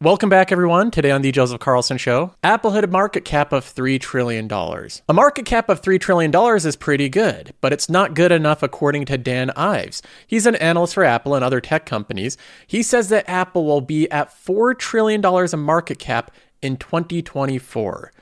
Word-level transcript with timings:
Welcome 0.00 0.28
back, 0.28 0.52
everyone. 0.52 0.92
Today 0.92 1.10
on 1.10 1.22
the 1.22 1.32
Joseph 1.32 1.58
Carlson 1.58 1.98
Show, 1.98 2.32
Apple 2.44 2.70
hit 2.70 2.84
a 2.84 2.86
market 2.86 3.24
cap 3.24 3.52
of 3.52 3.64
$3 3.64 4.00
trillion. 4.00 4.48
A 4.48 5.12
market 5.12 5.44
cap 5.44 5.68
of 5.68 5.82
$3 5.82 6.00
trillion 6.00 6.32
is 6.56 6.76
pretty 6.76 7.08
good, 7.08 7.52
but 7.60 7.72
it's 7.72 7.88
not 7.88 8.14
good 8.14 8.30
enough 8.30 8.62
according 8.62 9.06
to 9.06 9.18
Dan 9.18 9.50
Ives. 9.56 10.00
He's 10.24 10.46
an 10.46 10.54
analyst 10.54 10.94
for 10.94 11.02
Apple 11.02 11.34
and 11.34 11.44
other 11.44 11.60
tech 11.60 11.84
companies. 11.84 12.36
He 12.64 12.80
says 12.80 13.08
that 13.08 13.28
Apple 13.28 13.64
will 13.64 13.80
be 13.80 14.08
at 14.12 14.30
$4 14.30 14.78
trillion 14.78 15.20
in 15.20 15.58
market 15.58 15.98
cap 15.98 16.30
in 16.62 16.76
2024. 16.76 18.12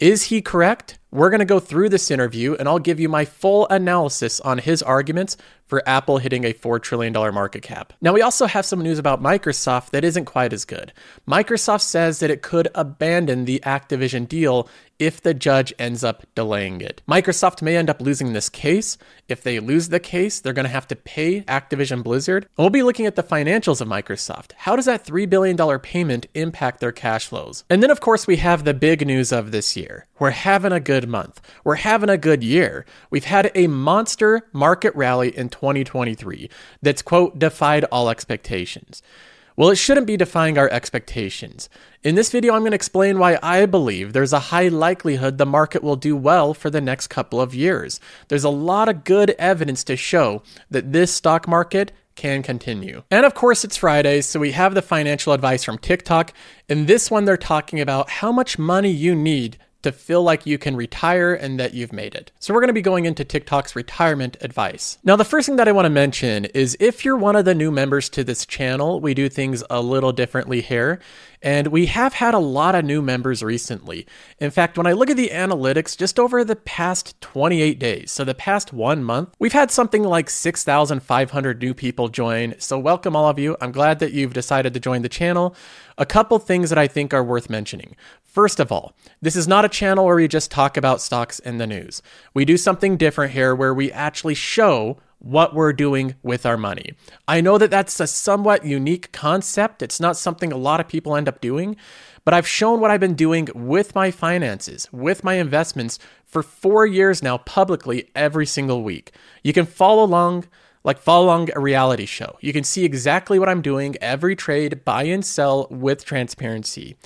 Is 0.00 0.24
he 0.24 0.42
correct? 0.42 0.98
We're 1.12 1.30
going 1.30 1.40
to 1.40 1.44
go 1.44 1.58
through 1.58 1.88
this 1.88 2.10
interview 2.10 2.54
and 2.54 2.68
I'll 2.68 2.78
give 2.78 3.00
you 3.00 3.08
my 3.08 3.24
full 3.24 3.66
analysis 3.68 4.40
on 4.40 4.58
his 4.58 4.82
arguments 4.82 5.36
for 5.70 5.88
Apple 5.88 6.18
hitting 6.18 6.44
a 6.44 6.52
$4 6.52 6.82
trillion 6.82 7.12
market 7.12 7.62
cap. 7.62 7.92
Now, 8.00 8.12
we 8.12 8.22
also 8.22 8.46
have 8.46 8.66
some 8.66 8.82
news 8.82 8.98
about 8.98 9.22
Microsoft 9.22 9.90
that 9.90 10.04
isn't 10.04 10.24
quite 10.24 10.52
as 10.52 10.64
good. 10.64 10.92
Microsoft 11.28 11.82
says 11.82 12.18
that 12.18 12.30
it 12.30 12.42
could 12.42 12.68
abandon 12.74 13.44
the 13.44 13.62
Activision 13.64 14.28
deal 14.28 14.68
if 14.98 15.20
the 15.22 15.32
judge 15.32 15.72
ends 15.78 16.04
up 16.04 16.26
delaying 16.34 16.80
it. 16.80 17.02
Microsoft 17.08 17.62
may 17.62 17.76
end 17.76 17.88
up 17.88 18.02
losing 18.02 18.32
this 18.32 18.48
case. 18.48 18.98
If 19.28 19.42
they 19.42 19.60
lose 19.60 19.88
the 19.88 20.00
case, 20.00 20.40
they're 20.40 20.52
going 20.52 20.64
to 20.66 20.70
have 20.70 20.88
to 20.88 20.96
pay 20.96 21.42
Activision 21.42 22.02
Blizzard. 22.02 22.44
And 22.44 22.50
we'll 22.58 22.70
be 22.70 22.82
looking 22.82 23.06
at 23.06 23.14
the 23.16 23.22
financials 23.22 23.80
of 23.80 23.88
Microsoft. 23.88 24.52
How 24.56 24.74
does 24.76 24.86
that 24.86 25.06
$3 25.06 25.30
billion 25.30 25.56
payment 25.78 26.26
impact 26.34 26.80
their 26.80 26.92
cash 26.92 27.28
flows? 27.28 27.64
And 27.70 27.82
then, 27.82 27.90
of 27.90 28.00
course, 28.00 28.26
we 28.26 28.36
have 28.36 28.64
the 28.64 28.74
big 28.74 29.06
news 29.06 29.32
of 29.32 29.52
this 29.52 29.76
year. 29.76 30.06
We're 30.18 30.30
having 30.30 30.72
a 30.72 30.80
good 30.80 30.99
month. 31.08 31.40
We're 31.64 31.76
having 31.76 32.10
a 32.10 32.18
good 32.18 32.42
year. 32.42 32.84
We've 33.10 33.24
had 33.24 33.50
a 33.54 33.66
monster 33.66 34.48
market 34.52 34.94
rally 34.94 35.36
in 35.36 35.48
2023 35.48 36.50
that's, 36.82 37.02
quote, 37.02 37.38
defied 37.38 37.84
all 37.84 38.08
expectations. 38.08 39.02
Well, 39.56 39.68
it 39.68 39.76
shouldn't 39.76 40.06
be 40.06 40.16
defying 40.16 40.56
our 40.56 40.70
expectations. 40.70 41.68
In 42.02 42.14
this 42.14 42.30
video, 42.30 42.54
I'm 42.54 42.60
going 42.60 42.70
to 42.70 42.76
explain 42.76 43.18
why 43.18 43.38
I 43.42 43.66
believe 43.66 44.12
there's 44.12 44.32
a 44.32 44.38
high 44.38 44.68
likelihood 44.68 45.36
the 45.36 45.44
market 45.44 45.82
will 45.82 45.96
do 45.96 46.16
well 46.16 46.54
for 46.54 46.70
the 46.70 46.80
next 46.80 47.08
couple 47.08 47.40
of 47.42 47.54
years. 47.54 48.00
There's 48.28 48.44
a 48.44 48.48
lot 48.48 48.88
of 48.88 49.04
good 49.04 49.30
evidence 49.38 49.84
to 49.84 49.96
show 49.96 50.42
that 50.70 50.92
this 50.92 51.12
stock 51.12 51.46
market 51.46 51.92
can 52.14 52.42
continue. 52.42 53.02
And 53.10 53.26
of 53.26 53.34
course, 53.34 53.64
it's 53.64 53.76
Friday, 53.76 54.20
so 54.22 54.40
we 54.40 54.52
have 54.52 54.74
the 54.74 54.82
financial 54.82 55.32
advice 55.32 55.64
from 55.64 55.78
TikTok. 55.78 56.32
In 56.68 56.86
this 56.86 57.10
one, 57.10 57.24
they're 57.24 57.36
talking 57.36 57.80
about 57.80 58.08
how 58.08 58.32
much 58.32 58.58
money 58.58 58.90
you 58.90 59.14
need 59.14 59.58
to 59.82 59.92
feel 59.92 60.22
like 60.22 60.46
you 60.46 60.58
can 60.58 60.76
retire 60.76 61.34
and 61.34 61.58
that 61.58 61.74
you've 61.74 61.92
made 61.92 62.14
it. 62.14 62.32
So, 62.38 62.52
we're 62.52 62.60
going 62.60 62.68
to 62.68 62.74
be 62.74 62.82
going 62.82 63.06
into 63.06 63.24
TikTok's 63.24 63.76
retirement 63.76 64.36
advice. 64.40 64.98
Now, 65.04 65.16
the 65.16 65.24
first 65.24 65.46
thing 65.46 65.56
that 65.56 65.68
I 65.68 65.72
want 65.72 65.86
to 65.86 65.90
mention 65.90 66.46
is 66.46 66.76
if 66.80 67.04
you're 67.04 67.16
one 67.16 67.36
of 67.36 67.44
the 67.44 67.54
new 67.54 67.70
members 67.70 68.08
to 68.10 68.24
this 68.24 68.46
channel, 68.46 69.00
we 69.00 69.14
do 69.14 69.28
things 69.28 69.62
a 69.70 69.80
little 69.80 70.12
differently 70.12 70.60
here. 70.60 71.00
And 71.42 71.68
we 71.68 71.86
have 71.86 72.14
had 72.14 72.34
a 72.34 72.38
lot 72.38 72.74
of 72.74 72.84
new 72.84 73.00
members 73.00 73.42
recently. 73.42 74.06
In 74.38 74.50
fact, 74.50 74.76
when 74.76 74.86
I 74.86 74.92
look 74.92 75.08
at 75.08 75.16
the 75.16 75.30
analytics, 75.30 75.96
just 75.96 76.18
over 76.18 76.44
the 76.44 76.56
past 76.56 77.18
28 77.22 77.78
days, 77.78 78.10
so 78.12 78.24
the 78.24 78.34
past 78.34 78.72
one 78.74 79.02
month, 79.02 79.34
we've 79.38 79.54
had 79.54 79.70
something 79.70 80.02
like 80.02 80.28
6,500 80.28 81.62
new 81.62 81.72
people 81.72 82.08
join. 82.08 82.54
So, 82.58 82.78
welcome 82.78 83.16
all 83.16 83.28
of 83.28 83.38
you. 83.38 83.56
I'm 83.60 83.72
glad 83.72 84.00
that 84.00 84.12
you've 84.12 84.34
decided 84.34 84.74
to 84.74 84.80
join 84.80 85.00
the 85.00 85.08
channel. 85.08 85.54
A 85.96 86.04
couple 86.04 86.38
things 86.38 86.68
that 86.70 86.78
I 86.78 86.86
think 86.86 87.14
are 87.14 87.24
worth 87.24 87.48
mentioning. 87.48 87.96
First 88.22 88.60
of 88.60 88.70
all, 88.70 88.94
this 89.20 89.34
is 89.34 89.48
not 89.48 89.64
a 89.64 89.68
channel 89.68 90.04
where 90.04 90.16
we 90.16 90.28
just 90.28 90.50
talk 90.50 90.76
about 90.76 91.00
stocks 91.00 91.38
in 91.38 91.58
the 91.58 91.66
news. 91.66 92.02
We 92.34 92.44
do 92.44 92.56
something 92.56 92.96
different 92.96 93.32
here 93.32 93.54
where 93.54 93.74
we 93.74 93.90
actually 93.90 94.34
show 94.34 94.98
what 95.20 95.54
we're 95.54 95.72
doing 95.72 96.14
with 96.22 96.44
our 96.44 96.56
money. 96.56 96.94
I 97.28 97.40
know 97.40 97.58
that 97.58 97.70
that's 97.70 98.00
a 98.00 98.06
somewhat 98.06 98.64
unique 98.64 99.12
concept. 99.12 99.82
It's 99.82 100.00
not 100.00 100.16
something 100.16 100.50
a 100.50 100.56
lot 100.56 100.80
of 100.80 100.88
people 100.88 101.14
end 101.14 101.28
up 101.28 101.40
doing, 101.40 101.76
but 102.24 102.34
I've 102.34 102.48
shown 102.48 102.80
what 102.80 102.90
I've 102.90 103.00
been 103.00 103.14
doing 103.14 103.48
with 103.54 103.94
my 103.94 104.10
finances, 104.10 104.88
with 104.92 105.22
my 105.22 105.34
investments 105.34 105.98
for 106.24 106.42
four 106.42 106.86
years 106.86 107.22
now 107.22 107.38
publicly 107.38 108.10
every 108.14 108.46
single 108.46 108.82
week. 108.82 109.12
You 109.42 109.52
can 109.52 109.66
follow 109.66 110.04
along 110.04 110.46
like 110.82 110.98
follow 110.98 111.26
along 111.26 111.50
a 111.54 111.60
reality 111.60 112.06
show. 112.06 112.38
You 112.40 112.52
can 112.52 112.64
see 112.64 112.84
exactly 112.84 113.38
what 113.38 113.48
I'm 113.48 113.62
doing 113.62 113.96
every 114.00 114.34
trade, 114.34 114.84
buy 114.84 115.04
and 115.04 115.24
sell 115.24 115.66
with 115.70 116.04
transparency. 116.04 116.96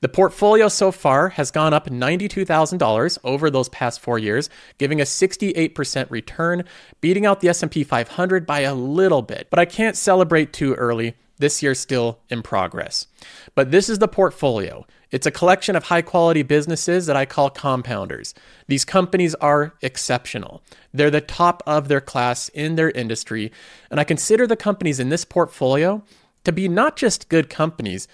The 0.00 0.08
portfolio 0.08 0.68
so 0.68 0.92
far 0.92 1.30
has 1.30 1.50
gone 1.50 1.72
up 1.72 1.88
$92,000 1.88 3.18
over 3.24 3.50
those 3.50 3.68
past 3.70 4.00
4 4.00 4.18
years, 4.18 4.50
giving 4.78 5.00
a 5.00 5.04
68% 5.04 6.10
return, 6.10 6.64
beating 7.00 7.24
out 7.24 7.40
the 7.40 7.48
S&P 7.48 7.84
500 7.84 8.46
by 8.46 8.60
a 8.60 8.74
little 8.74 9.22
bit. 9.22 9.48
But 9.48 9.58
I 9.58 9.64
can't 9.64 9.96
celebrate 9.96 10.52
too 10.52 10.74
early. 10.74 11.14
This 11.42 11.60
year's 11.60 11.80
still 11.80 12.20
in 12.30 12.40
progress. 12.40 13.08
But 13.56 13.72
this 13.72 13.88
is 13.88 13.98
the 13.98 14.06
portfolio. 14.06 14.86
It's 15.10 15.26
a 15.26 15.32
collection 15.32 15.74
of 15.74 15.82
high 15.82 16.00
quality 16.02 16.44
businesses 16.44 17.06
that 17.06 17.16
I 17.16 17.26
call 17.26 17.50
compounders. 17.50 18.32
These 18.68 18.84
companies 18.84 19.34
are 19.34 19.74
exceptional. 19.82 20.62
They're 20.94 21.10
the 21.10 21.20
top 21.20 21.64
of 21.66 21.88
their 21.88 22.00
class 22.00 22.48
in 22.50 22.76
their 22.76 22.92
industry, 22.92 23.50
and 23.90 23.98
I 23.98 24.04
consider 24.04 24.46
the 24.46 24.54
companies 24.54 25.00
in 25.00 25.08
this 25.08 25.24
portfolio 25.24 26.04
to 26.44 26.52
be 26.52 26.68
not 26.68 26.94
just 26.94 27.28
good 27.28 27.50
companies, 27.50 28.06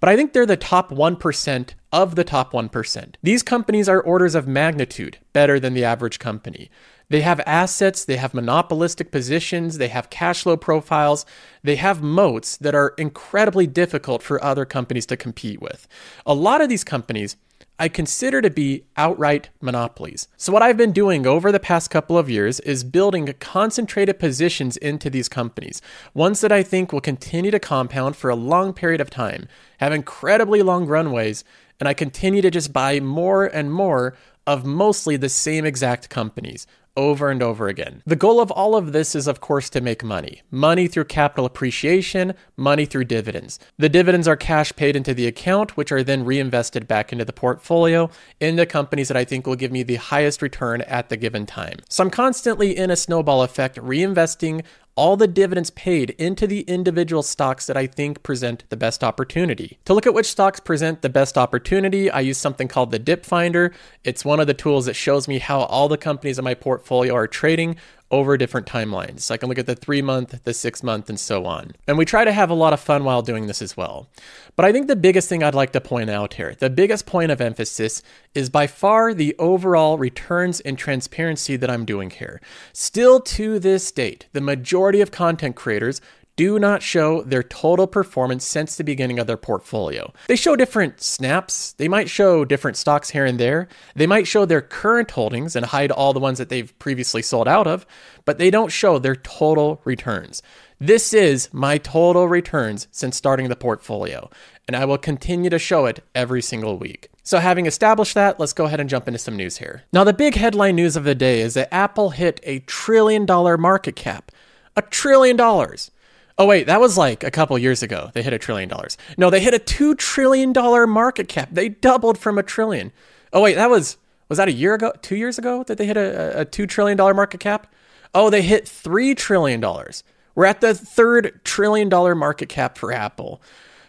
but 0.00 0.08
I 0.08 0.16
think 0.16 0.32
they're 0.32 0.46
the 0.46 0.56
top 0.56 0.90
1% 0.90 1.74
of 1.92 2.14
the 2.14 2.24
top 2.24 2.52
1%. 2.52 3.14
These 3.22 3.42
companies 3.42 3.88
are 3.88 4.00
orders 4.00 4.34
of 4.34 4.46
magnitude 4.46 5.18
better 5.32 5.58
than 5.58 5.74
the 5.74 5.84
average 5.84 6.18
company. 6.18 6.70
They 7.08 7.20
have 7.20 7.40
assets, 7.46 8.04
they 8.04 8.16
have 8.16 8.34
monopolistic 8.34 9.12
positions, 9.12 9.78
they 9.78 9.88
have 9.88 10.10
cash 10.10 10.42
flow 10.42 10.56
profiles, 10.56 11.24
they 11.62 11.76
have 11.76 12.02
moats 12.02 12.56
that 12.56 12.74
are 12.74 12.94
incredibly 12.98 13.66
difficult 13.66 14.22
for 14.22 14.42
other 14.42 14.64
companies 14.64 15.06
to 15.06 15.16
compete 15.16 15.62
with. 15.62 15.86
A 16.26 16.34
lot 16.34 16.60
of 16.60 16.68
these 16.68 16.82
companies 16.82 17.36
I 17.78 17.88
consider 17.88 18.40
to 18.40 18.48
be 18.48 18.84
outright 18.96 19.50
monopolies. 19.60 20.28
So, 20.38 20.50
what 20.50 20.62
I've 20.62 20.78
been 20.78 20.92
doing 20.92 21.26
over 21.26 21.52
the 21.52 21.60
past 21.60 21.90
couple 21.90 22.16
of 22.16 22.30
years 22.30 22.58
is 22.60 22.84
building 22.84 23.32
concentrated 23.38 24.18
positions 24.18 24.78
into 24.78 25.10
these 25.10 25.28
companies, 25.28 25.82
ones 26.14 26.40
that 26.40 26.52
I 26.52 26.62
think 26.62 26.90
will 26.90 27.02
continue 27.02 27.50
to 27.50 27.58
compound 27.58 28.16
for 28.16 28.30
a 28.30 28.34
long 28.34 28.72
period 28.72 29.02
of 29.02 29.10
time, 29.10 29.46
have 29.78 29.92
incredibly 29.92 30.62
long 30.62 30.86
runways, 30.86 31.44
and 31.78 31.86
I 31.86 31.92
continue 31.92 32.40
to 32.40 32.50
just 32.50 32.72
buy 32.72 32.98
more 32.98 33.44
and 33.44 33.70
more 33.70 34.16
of 34.46 34.64
mostly 34.64 35.18
the 35.18 35.28
same 35.28 35.66
exact 35.66 36.08
companies 36.08 36.66
over 36.96 37.30
and 37.30 37.42
over 37.42 37.68
again. 37.68 38.02
The 38.06 38.16
goal 38.16 38.40
of 38.40 38.50
all 38.50 38.74
of 38.74 38.92
this 38.92 39.14
is, 39.14 39.26
of 39.26 39.40
course, 39.40 39.68
to 39.70 39.80
make 39.80 40.02
money. 40.02 40.42
Money 40.50 40.88
through 40.88 41.04
capital 41.04 41.44
appreciation, 41.44 42.34
money 42.56 42.86
through 42.86 43.04
dividends. 43.04 43.58
The 43.78 43.88
dividends 43.88 44.26
are 44.26 44.36
cash 44.36 44.74
paid 44.74 44.96
into 44.96 45.14
the 45.14 45.26
account, 45.26 45.76
which 45.76 45.92
are 45.92 46.02
then 46.02 46.24
reinvested 46.24 46.88
back 46.88 47.12
into 47.12 47.24
the 47.24 47.32
portfolio 47.32 48.10
in 48.40 48.56
the 48.56 48.66
companies 48.66 49.08
that 49.08 49.16
I 49.16 49.24
think 49.24 49.46
will 49.46 49.56
give 49.56 49.72
me 49.72 49.82
the 49.82 49.96
highest 49.96 50.42
return 50.42 50.82
at 50.82 51.08
the 51.08 51.16
given 51.16 51.46
time. 51.46 51.78
So 51.88 52.04
I'm 52.04 52.10
constantly 52.10 52.76
in 52.76 52.90
a 52.90 52.96
snowball 52.96 53.42
effect, 53.42 53.76
reinvesting 53.76 54.64
all 54.96 55.16
the 55.16 55.28
dividends 55.28 55.70
paid 55.70 56.10
into 56.10 56.46
the 56.46 56.62
individual 56.62 57.22
stocks 57.22 57.66
that 57.66 57.76
I 57.76 57.86
think 57.86 58.22
present 58.22 58.64
the 58.70 58.76
best 58.76 59.04
opportunity. 59.04 59.78
To 59.84 59.92
look 59.92 60.06
at 60.06 60.14
which 60.14 60.30
stocks 60.30 60.58
present 60.58 61.02
the 61.02 61.10
best 61.10 61.36
opportunity, 61.36 62.10
I 62.10 62.20
use 62.20 62.38
something 62.38 62.66
called 62.66 62.90
the 62.90 62.98
Dip 62.98 63.26
Finder. 63.26 63.74
It's 64.04 64.24
one 64.24 64.40
of 64.40 64.46
the 64.46 64.54
tools 64.54 64.86
that 64.86 64.94
shows 64.94 65.28
me 65.28 65.38
how 65.38 65.60
all 65.60 65.88
the 65.88 65.98
companies 65.98 66.38
in 66.38 66.44
my 66.44 66.54
portfolio 66.54 67.14
are 67.14 67.28
trading 67.28 67.76
over 68.10 68.36
different 68.36 68.66
timelines. 68.66 69.20
So 69.20 69.34
I 69.34 69.36
can 69.36 69.48
look 69.48 69.58
at 69.58 69.66
the 69.66 69.74
three 69.74 70.02
month, 70.02 70.44
the 70.44 70.54
six 70.54 70.82
month, 70.82 71.08
and 71.08 71.18
so 71.18 71.44
on. 71.44 71.72
And 71.86 71.98
we 71.98 72.04
try 72.04 72.24
to 72.24 72.32
have 72.32 72.50
a 72.50 72.54
lot 72.54 72.72
of 72.72 72.80
fun 72.80 73.04
while 73.04 73.22
doing 73.22 73.46
this 73.46 73.60
as 73.60 73.76
well. 73.76 74.08
But 74.54 74.64
I 74.64 74.72
think 74.72 74.86
the 74.86 74.96
biggest 74.96 75.28
thing 75.28 75.42
I'd 75.42 75.54
like 75.54 75.72
to 75.72 75.80
point 75.80 76.10
out 76.10 76.34
here, 76.34 76.54
the 76.54 76.70
biggest 76.70 77.06
point 77.06 77.30
of 77.30 77.40
emphasis 77.40 78.02
is 78.34 78.48
by 78.48 78.66
far 78.66 79.12
the 79.12 79.34
overall 79.38 79.98
returns 79.98 80.60
and 80.60 80.78
transparency 80.78 81.56
that 81.56 81.70
I'm 81.70 81.84
doing 81.84 82.10
here. 82.10 82.40
Still 82.72 83.20
to 83.20 83.58
this 83.58 83.90
date, 83.90 84.26
the 84.32 84.40
majority 84.40 85.00
of 85.00 85.10
content 85.10 85.56
creators 85.56 86.00
do 86.36 86.58
not 86.58 86.82
show 86.82 87.22
their 87.22 87.42
total 87.42 87.86
performance 87.86 88.46
since 88.46 88.76
the 88.76 88.84
beginning 88.84 89.18
of 89.18 89.26
their 89.26 89.36
portfolio. 89.36 90.12
They 90.28 90.36
show 90.36 90.54
different 90.54 91.00
snaps, 91.00 91.72
they 91.72 91.88
might 91.88 92.10
show 92.10 92.44
different 92.44 92.76
stocks 92.76 93.10
here 93.10 93.24
and 93.24 93.40
there, 93.40 93.68
they 93.94 94.06
might 94.06 94.26
show 94.26 94.44
their 94.44 94.60
current 94.60 95.10
holdings 95.10 95.56
and 95.56 95.66
hide 95.66 95.90
all 95.90 96.12
the 96.12 96.20
ones 96.20 96.38
that 96.38 96.50
they've 96.50 96.78
previously 96.78 97.22
sold 97.22 97.48
out 97.48 97.66
of, 97.66 97.86
but 98.24 98.38
they 98.38 98.50
don't 98.50 98.70
show 98.70 98.98
their 98.98 99.16
total 99.16 99.80
returns. 99.84 100.42
This 100.78 101.14
is 101.14 101.48
my 101.54 101.78
total 101.78 102.28
returns 102.28 102.86
since 102.90 103.16
starting 103.16 103.48
the 103.48 103.56
portfolio, 103.56 104.28
and 104.68 104.76
I 104.76 104.84
will 104.84 104.98
continue 104.98 105.48
to 105.48 105.58
show 105.58 105.86
it 105.86 106.04
every 106.14 106.42
single 106.42 106.76
week. 106.76 107.08
So, 107.22 107.38
having 107.38 107.64
established 107.64 108.14
that, 108.14 108.38
let's 108.38 108.52
go 108.52 108.66
ahead 108.66 108.78
and 108.78 108.90
jump 108.90 109.08
into 109.08 109.18
some 109.18 109.36
news 109.36 109.56
here. 109.56 109.84
Now, 109.90 110.04
the 110.04 110.12
big 110.12 110.34
headline 110.34 110.76
news 110.76 110.94
of 110.94 111.04
the 111.04 111.14
day 111.14 111.40
is 111.40 111.54
that 111.54 111.72
Apple 111.72 112.10
hit 112.10 112.40
a 112.42 112.58
trillion 112.60 113.24
dollar 113.24 113.56
market 113.56 113.96
cap. 113.96 114.30
A 114.76 114.82
trillion 114.82 115.34
dollars. 115.34 115.90
Oh 116.38 116.46
wait, 116.46 116.66
that 116.66 116.80
was 116.80 116.98
like 116.98 117.24
a 117.24 117.30
couple 117.30 117.58
years 117.58 117.82
ago. 117.82 118.10
They 118.12 118.22
hit 118.22 118.32
a 118.32 118.38
trillion 118.38 118.68
dollars. 118.68 118.98
No, 119.16 119.30
they 119.30 119.40
hit 119.40 119.54
a 119.54 119.58
two 119.58 119.94
trillion 119.94 120.52
dollar 120.52 120.86
market 120.86 121.28
cap. 121.28 121.48
They 121.50 121.70
doubled 121.70 122.18
from 122.18 122.38
a 122.38 122.42
trillion. 122.42 122.92
Oh 123.32 123.40
wait, 123.40 123.54
that 123.54 123.70
was 123.70 123.96
was 124.28 124.38
that 124.38 124.48
a 124.48 124.52
year 124.52 124.74
ago? 124.74 124.92
Two 125.02 125.16
years 125.16 125.38
ago 125.38 125.64
that 125.64 125.78
they 125.78 125.86
hit 125.86 125.96
a, 125.96 126.40
a 126.40 126.44
two 126.44 126.66
trillion 126.66 126.96
dollar 126.96 127.14
market 127.14 127.40
cap? 127.40 127.72
Oh, 128.14 128.28
they 128.28 128.42
hit 128.42 128.68
three 128.68 129.14
trillion 129.14 129.60
dollars. 129.60 130.04
We're 130.34 130.44
at 130.44 130.60
the 130.60 130.74
third 130.74 131.40
trillion 131.44 131.88
dollar 131.88 132.14
market 132.14 132.50
cap 132.50 132.76
for 132.76 132.92
Apple. 132.92 133.40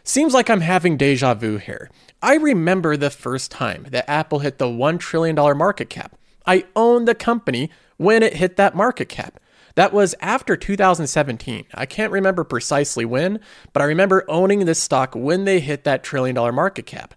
Seems 0.03 0.33
like 0.33 0.49
I'm 0.49 0.61
having 0.61 0.95
deja 0.95 1.33
vu 1.33 1.57
here. 1.57 1.89
I 2.21 2.35
remember 2.35 2.95
the 2.95 3.09
first 3.09 3.51
time 3.51 3.87
that 3.89 4.09
Apple 4.09 4.39
hit 4.39 4.57
the 4.57 4.65
$1 4.65 4.99
trillion 4.99 5.35
market 5.35 5.89
cap. 5.89 6.17
I 6.45 6.65
owned 6.77 7.09
the 7.09 7.13
company 7.13 7.69
when 7.97 8.23
it 8.23 8.37
hit 8.37 8.55
that 8.55 8.73
market 8.73 9.09
cap. 9.09 9.37
That 9.77 9.93
was 9.93 10.15
after 10.21 10.57
2017. 10.57 11.65
I 11.71 11.85
can't 11.85 12.11
remember 12.11 12.43
precisely 12.43 13.05
when, 13.05 13.39
but 13.73 13.83
I 13.83 13.85
remember 13.85 14.25
owning 14.27 14.65
this 14.65 14.81
stock 14.81 15.13
when 15.13 15.45
they 15.45 15.59
hit 15.59 15.83
that 15.83 16.03
trillion 16.03 16.33
dollar 16.33 16.51
market 16.51 16.87
cap. 16.87 17.13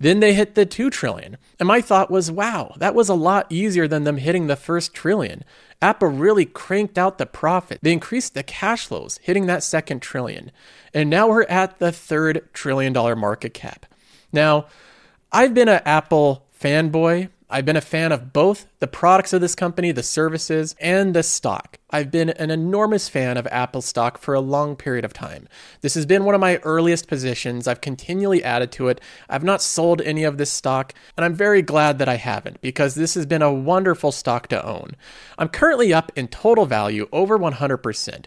Then 0.00 0.18
they 0.18 0.34
hit 0.34 0.56
the 0.56 0.66
2 0.66 0.90
trillion. 0.90 1.36
And 1.60 1.68
my 1.68 1.80
thought 1.80 2.10
was, 2.10 2.28
wow, 2.28 2.74
that 2.78 2.96
was 2.96 3.08
a 3.08 3.14
lot 3.14 3.46
easier 3.48 3.86
than 3.86 4.02
them 4.02 4.16
hitting 4.16 4.48
the 4.48 4.56
first 4.56 4.92
trillion. 4.92 5.44
Apple 5.80 6.08
really 6.08 6.46
cranked 6.46 6.98
out 6.98 7.18
the 7.18 7.26
profit. 7.26 7.78
They 7.80 7.92
increased 7.92 8.34
the 8.34 8.42
cash 8.42 8.88
flows, 8.88 9.20
hitting 9.22 9.46
that 9.46 9.62
second 9.62 10.00
trillion. 10.00 10.50
And 10.92 11.10
now 11.10 11.28
we're 11.28 11.44
at 11.44 11.78
the 11.78 11.92
third 11.92 12.48
trillion 12.52 12.92
dollar 12.92 13.14
market 13.14 13.54
cap. 13.54 13.86
Now, 14.32 14.66
I've 15.30 15.54
been 15.54 15.68
an 15.68 15.82
Apple 15.84 16.44
fanboy 16.60 17.28
I've 17.52 17.64
been 17.64 17.76
a 17.76 17.80
fan 17.80 18.12
of 18.12 18.32
both 18.32 18.66
the 18.78 18.86
products 18.86 19.32
of 19.32 19.40
this 19.40 19.56
company, 19.56 19.90
the 19.90 20.04
services, 20.04 20.76
and 20.80 21.14
the 21.14 21.24
stock. 21.24 21.78
I've 21.90 22.12
been 22.12 22.30
an 22.30 22.52
enormous 22.52 23.08
fan 23.08 23.36
of 23.36 23.48
Apple 23.48 23.82
stock 23.82 24.18
for 24.18 24.34
a 24.34 24.40
long 24.40 24.76
period 24.76 25.04
of 25.04 25.12
time. 25.12 25.48
This 25.80 25.94
has 25.94 26.06
been 26.06 26.24
one 26.24 26.36
of 26.36 26.40
my 26.40 26.58
earliest 26.58 27.08
positions. 27.08 27.66
I've 27.66 27.80
continually 27.80 28.44
added 28.44 28.70
to 28.72 28.86
it. 28.86 29.00
I've 29.28 29.42
not 29.42 29.62
sold 29.62 30.00
any 30.02 30.22
of 30.22 30.38
this 30.38 30.52
stock, 30.52 30.94
and 31.16 31.24
I'm 31.24 31.34
very 31.34 31.60
glad 31.60 31.98
that 31.98 32.08
I 32.08 32.16
haven't 32.16 32.60
because 32.60 32.94
this 32.94 33.14
has 33.14 33.26
been 33.26 33.42
a 33.42 33.52
wonderful 33.52 34.12
stock 34.12 34.46
to 34.48 34.64
own. 34.64 34.94
I'm 35.36 35.48
currently 35.48 35.92
up 35.92 36.12
in 36.14 36.28
total 36.28 36.66
value 36.66 37.08
over 37.10 37.36
100%. 37.36 38.26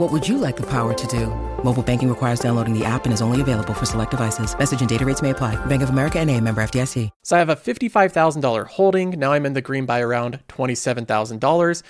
What 0.00 0.12
would 0.12 0.26
you 0.26 0.38
like 0.38 0.56
the 0.56 0.66
power 0.66 0.94
to 0.94 1.06
do? 1.08 1.26
Mobile 1.62 1.82
banking 1.82 2.08
requires 2.08 2.40
downloading 2.40 2.72
the 2.72 2.86
app 2.86 3.04
and 3.04 3.12
is 3.12 3.20
only 3.20 3.42
available 3.42 3.74
for 3.74 3.84
select 3.84 4.12
devices. 4.12 4.58
Message 4.58 4.80
and 4.80 4.88
data 4.88 5.04
rates 5.04 5.20
may 5.20 5.28
apply. 5.28 5.62
Bank 5.66 5.82
of 5.82 5.90
America 5.90 6.18
and 6.18 6.30
a 6.30 6.40
member 6.40 6.62
FDIC. 6.62 7.10
So 7.22 7.36
I 7.36 7.38
have 7.38 7.50
a 7.50 7.54
$55,000 7.54 8.66
holding. 8.66 9.10
Now 9.10 9.32
I'm 9.32 9.44
in 9.44 9.52
the 9.52 9.60
green 9.60 9.84
by 9.84 10.00
around 10.00 10.40
$27,000. 10.48 11.82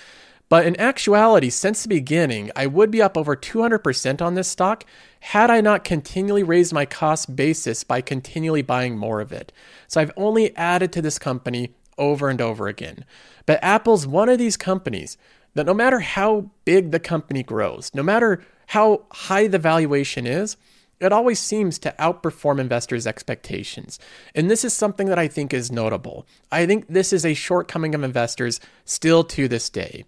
But 0.48 0.66
in 0.66 0.80
actuality, 0.80 1.50
since 1.50 1.84
the 1.84 1.88
beginning, 1.88 2.50
I 2.56 2.66
would 2.66 2.90
be 2.90 3.00
up 3.00 3.16
over 3.16 3.36
200% 3.36 4.20
on 4.20 4.34
this 4.34 4.48
stock 4.48 4.84
had 5.20 5.48
I 5.48 5.60
not 5.60 5.84
continually 5.84 6.42
raised 6.42 6.72
my 6.72 6.86
cost 6.86 7.36
basis 7.36 7.84
by 7.84 8.00
continually 8.00 8.62
buying 8.62 8.98
more 8.98 9.20
of 9.20 9.30
it. 9.30 9.52
So 9.86 10.00
I've 10.00 10.10
only 10.16 10.56
added 10.56 10.90
to 10.94 11.00
this 11.00 11.20
company 11.20 11.76
over 11.96 12.28
and 12.28 12.40
over 12.40 12.66
again. 12.66 13.04
But 13.46 13.62
Apple's 13.62 14.04
one 14.04 14.28
of 14.28 14.38
these 14.38 14.56
companies 14.56 15.16
that 15.54 15.66
no 15.66 15.74
matter 15.74 16.00
how 16.00 16.50
big 16.64 16.90
the 16.90 17.00
company 17.00 17.42
grows, 17.42 17.90
no 17.94 18.02
matter 18.02 18.44
how 18.68 19.02
high 19.10 19.46
the 19.46 19.58
valuation 19.58 20.26
is, 20.26 20.56
it 21.00 21.12
always 21.12 21.40
seems 21.40 21.78
to 21.78 21.94
outperform 21.98 22.60
investors' 22.60 23.06
expectations. 23.06 23.98
And 24.34 24.50
this 24.50 24.64
is 24.64 24.74
something 24.74 25.08
that 25.08 25.18
I 25.18 25.28
think 25.28 25.54
is 25.54 25.72
notable. 25.72 26.26
I 26.52 26.66
think 26.66 26.86
this 26.88 27.12
is 27.12 27.24
a 27.24 27.34
shortcoming 27.34 27.94
of 27.94 28.04
investors 28.04 28.60
still 28.84 29.24
to 29.24 29.48
this 29.48 29.70
day. 29.70 30.04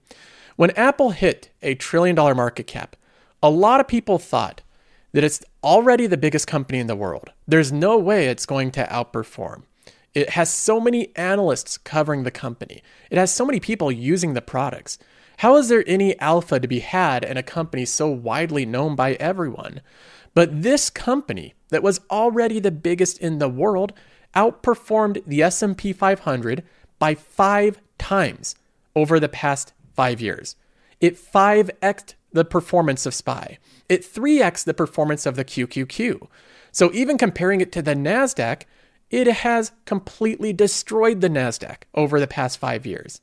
When 0.56 0.70
Apple 0.72 1.10
hit 1.10 1.50
a 1.62 1.74
trillion 1.74 2.14
dollar 2.14 2.34
market 2.34 2.66
cap, 2.66 2.94
a 3.42 3.50
lot 3.50 3.80
of 3.80 3.88
people 3.88 4.18
thought 4.18 4.60
that 5.12 5.24
it's 5.24 5.42
already 5.64 6.06
the 6.06 6.16
biggest 6.16 6.46
company 6.46 6.78
in 6.78 6.86
the 6.86 6.96
world. 6.96 7.30
There's 7.48 7.72
no 7.72 7.98
way 7.98 8.26
it's 8.26 8.46
going 8.46 8.70
to 8.72 8.84
outperform. 8.84 9.62
It 10.14 10.30
has 10.30 10.52
so 10.52 10.78
many 10.78 11.14
analysts 11.16 11.78
covering 11.78 12.22
the 12.22 12.30
company. 12.30 12.82
It 13.10 13.16
has 13.16 13.32
so 13.34 13.46
many 13.46 13.60
people 13.60 13.90
using 13.90 14.34
the 14.34 14.42
products. 14.42 14.98
How 15.38 15.56
is 15.56 15.68
there 15.68 15.84
any 15.86 16.18
alpha 16.20 16.60
to 16.60 16.68
be 16.68 16.80
had 16.80 17.24
in 17.24 17.36
a 17.36 17.42
company 17.42 17.84
so 17.84 18.08
widely 18.08 18.64
known 18.64 18.94
by 18.94 19.14
everyone? 19.14 19.80
But 20.34 20.62
this 20.62 20.90
company 20.90 21.54
that 21.70 21.82
was 21.82 22.00
already 22.10 22.58
the 22.60 22.70
biggest 22.70 23.18
in 23.18 23.38
the 23.38 23.48
world 23.48 23.92
outperformed 24.34 25.22
the 25.26 25.42
S&P 25.42 25.92
500 25.92 26.62
by 26.98 27.14
5 27.14 27.78
times 27.98 28.54
over 28.94 29.18
the 29.20 29.28
past 29.28 29.72
five 29.94 30.20
years. 30.20 30.56
It 31.00 31.16
5x'd 31.16 32.14
the 32.32 32.44
performance 32.44 33.04
of 33.04 33.14
SPY. 33.14 33.58
It 33.88 34.02
3x'd 34.02 34.64
the 34.64 34.74
performance 34.74 35.26
of 35.26 35.36
the 35.36 35.44
QQQ. 35.44 36.28
So 36.70 36.90
even 36.94 37.18
comparing 37.18 37.60
it 37.60 37.72
to 37.72 37.82
the 37.82 37.94
NASDAQ, 37.94 38.62
it 39.10 39.26
has 39.26 39.72
completely 39.84 40.54
destroyed 40.54 41.20
the 41.20 41.28
NASDAQ 41.28 41.82
over 41.94 42.18
the 42.18 42.26
past 42.26 42.58
five 42.58 42.86
years. 42.86 43.20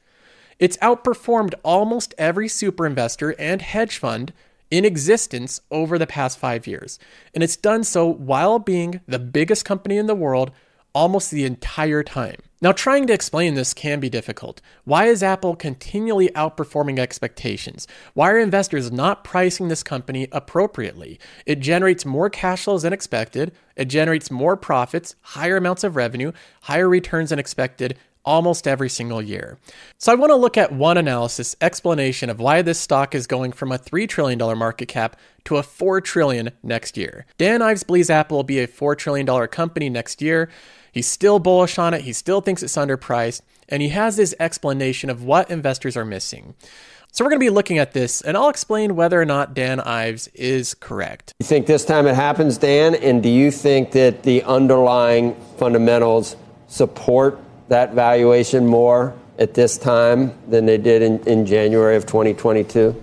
It's 0.59 0.77
outperformed 0.77 1.53
almost 1.63 2.13
every 2.17 2.49
super 2.49 2.85
investor 2.85 3.33
and 3.39 3.61
hedge 3.61 3.97
fund 3.97 4.33
in 4.69 4.85
existence 4.85 5.61
over 5.71 5.97
the 5.97 6.05
past 6.05 6.37
five 6.37 6.67
years. 6.67 6.99
And 7.33 7.43
it's 7.43 7.55
done 7.55 7.83
so 7.83 8.05
while 8.05 8.59
being 8.59 9.01
the 9.07 9.19
biggest 9.19 9.65
company 9.65 9.97
in 9.97 10.07
the 10.07 10.15
world 10.15 10.51
almost 10.93 11.31
the 11.31 11.45
entire 11.45 12.03
time. 12.03 12.37
Now, 12.61 12.73
trying 12.73 13.07
to 13.07 13.13
explain 13.13 13.53
this 13.53 13.73
can 13.73 14.01
be 14.01 14.09
difficult. 14.09 14.59
Why 14.83 15.05
is 15.05 15.23
Apple 15.23 15.55
continually 15.55 16.27
outperforming 16.29 16.99
expectations? 16.99 17.87
Why 18.15 18.31
are 18.31 18.39
investors 18.39 18.91
not 18.91 19.23
pricing 19.23 19.69
this 19.69 19.81
company 19.81 20.27
appropriately? 20.33 21.19
It 21.45 21.61
generates 21.61 22.05
more 22.05 22.29
cash 22.29 22.65
flows 22.65 22.81
than 22.81 22.91
expected, 22.91 23.53
it 23.77 23.85
generates 23.85 24.29
more 24.29 24.57
profits, 24.57 25.15
higher 25.21 25.55
amounts 25.55 25.85
of 25.85 25.95
revenue, 25.95 26.33
higher 26.63 26.89
returns 26.89 27.29
than 27.29 27.39
expected, 27.39 27.97
almost 28.25 28.67
every 28.67 28.89
single 28.89 29.21
year. 29.21 29.57
So 29.97 30.11
I 30.11 30.15
want 30.15 30.29
to 30.31 30.35
look 30.35 30.57
at 30.57 30.71
one 30.71 30.97
analysis 30.97 31.55
explanation 31.61 32.29
of 32.29 32.39
why 32.39 32.61
this 32.61 32.79
stock 32.79 33.15
is 33.15 33.27
going 33.27 33.51
from 33.51 33.71
a 33.71 33.77
$3 33.77 34.07
trillion 34.07 34.39
market 34.57 34.87
cap 34.87 35.15
to 35.45 35.57
a 35.57 35.63
4 35.63 36.01
trillion 36.01 36.51
next 36.61 36.97
year. 36.97 37.25
Dan 37.37 37.61
Ives 37.61 37.83
believes 37.83 38.09
Apple 38.09 38.37
will 38.37 38.43
be 38.43 38.59
a 38.59 38.67
$4 38.67 38.97
trillion 38.97 39.25
company 39.47 39.89
next 39.89 40.21
year. 40.21 40.49
He's 40.91 41.07
still 41.07 41.39
bullish 41.39 41.77
on 41.77 41.93
it. 41.93 42.01
He 42.01 42.13
still 42.13 42.41
thinks 42.41 42.63
it's 42.63 42.75
underpriced. 42.75 43.41
And 43.67 43.81
he 43.81 43.89
has 43.89 44.17
this 44.17 44.33
explanation 44.39 45.09
of 45.09 45.23
what 45.23 45.49
investors 45.51 45.95
are 45.95 46.05
missing. 46.05 46.55
So 47.11 47.25
we're 47.25 47.31
going 47.31 47.39
to 47.39 47.45
be 47.45 47.49
looking 47.49 47.79
at 47.79 47.93
this, 47.93 48.21
and 48.21 48.37
I'll 48.37 48.49
explain 48.49 48.95
whether 48.95 49.19
or 49.19 49.25
not 49.25 49.55
Dan 49.55 49.79
Ives 49.79 50.27
is 50.35 50.75
correct. 50.75 51.33
You 51.39 51.45
think 51.45 51.65
this 51.65 51.83
time 51.83 52.05
it 52.05 52.13
happens, 52.13 52.59
Dan? 52.59 52.93
And 52.93 53.23
do 53.23 53.29
you 53.29 53.49
think 53.49 53.91
that 53.93 54.21
the 54.21 54.43
underlying 54.43 55.35
fundamentals 55.57 56.35
support 56.67 57.39
that 57.69 57.93
valuation 57.93 58.67
more 58.67 59.13
at 59.37 59.53
this 59.53 59.77
time 59.77 60.33
than 60.49 60.65
they 60.65 60.77
did 60.77 61.01
in, 61.01 61.19
in 61.25 61.45
January 61.45 61.95
of 61.95 62.05
2022? 62.05 63.01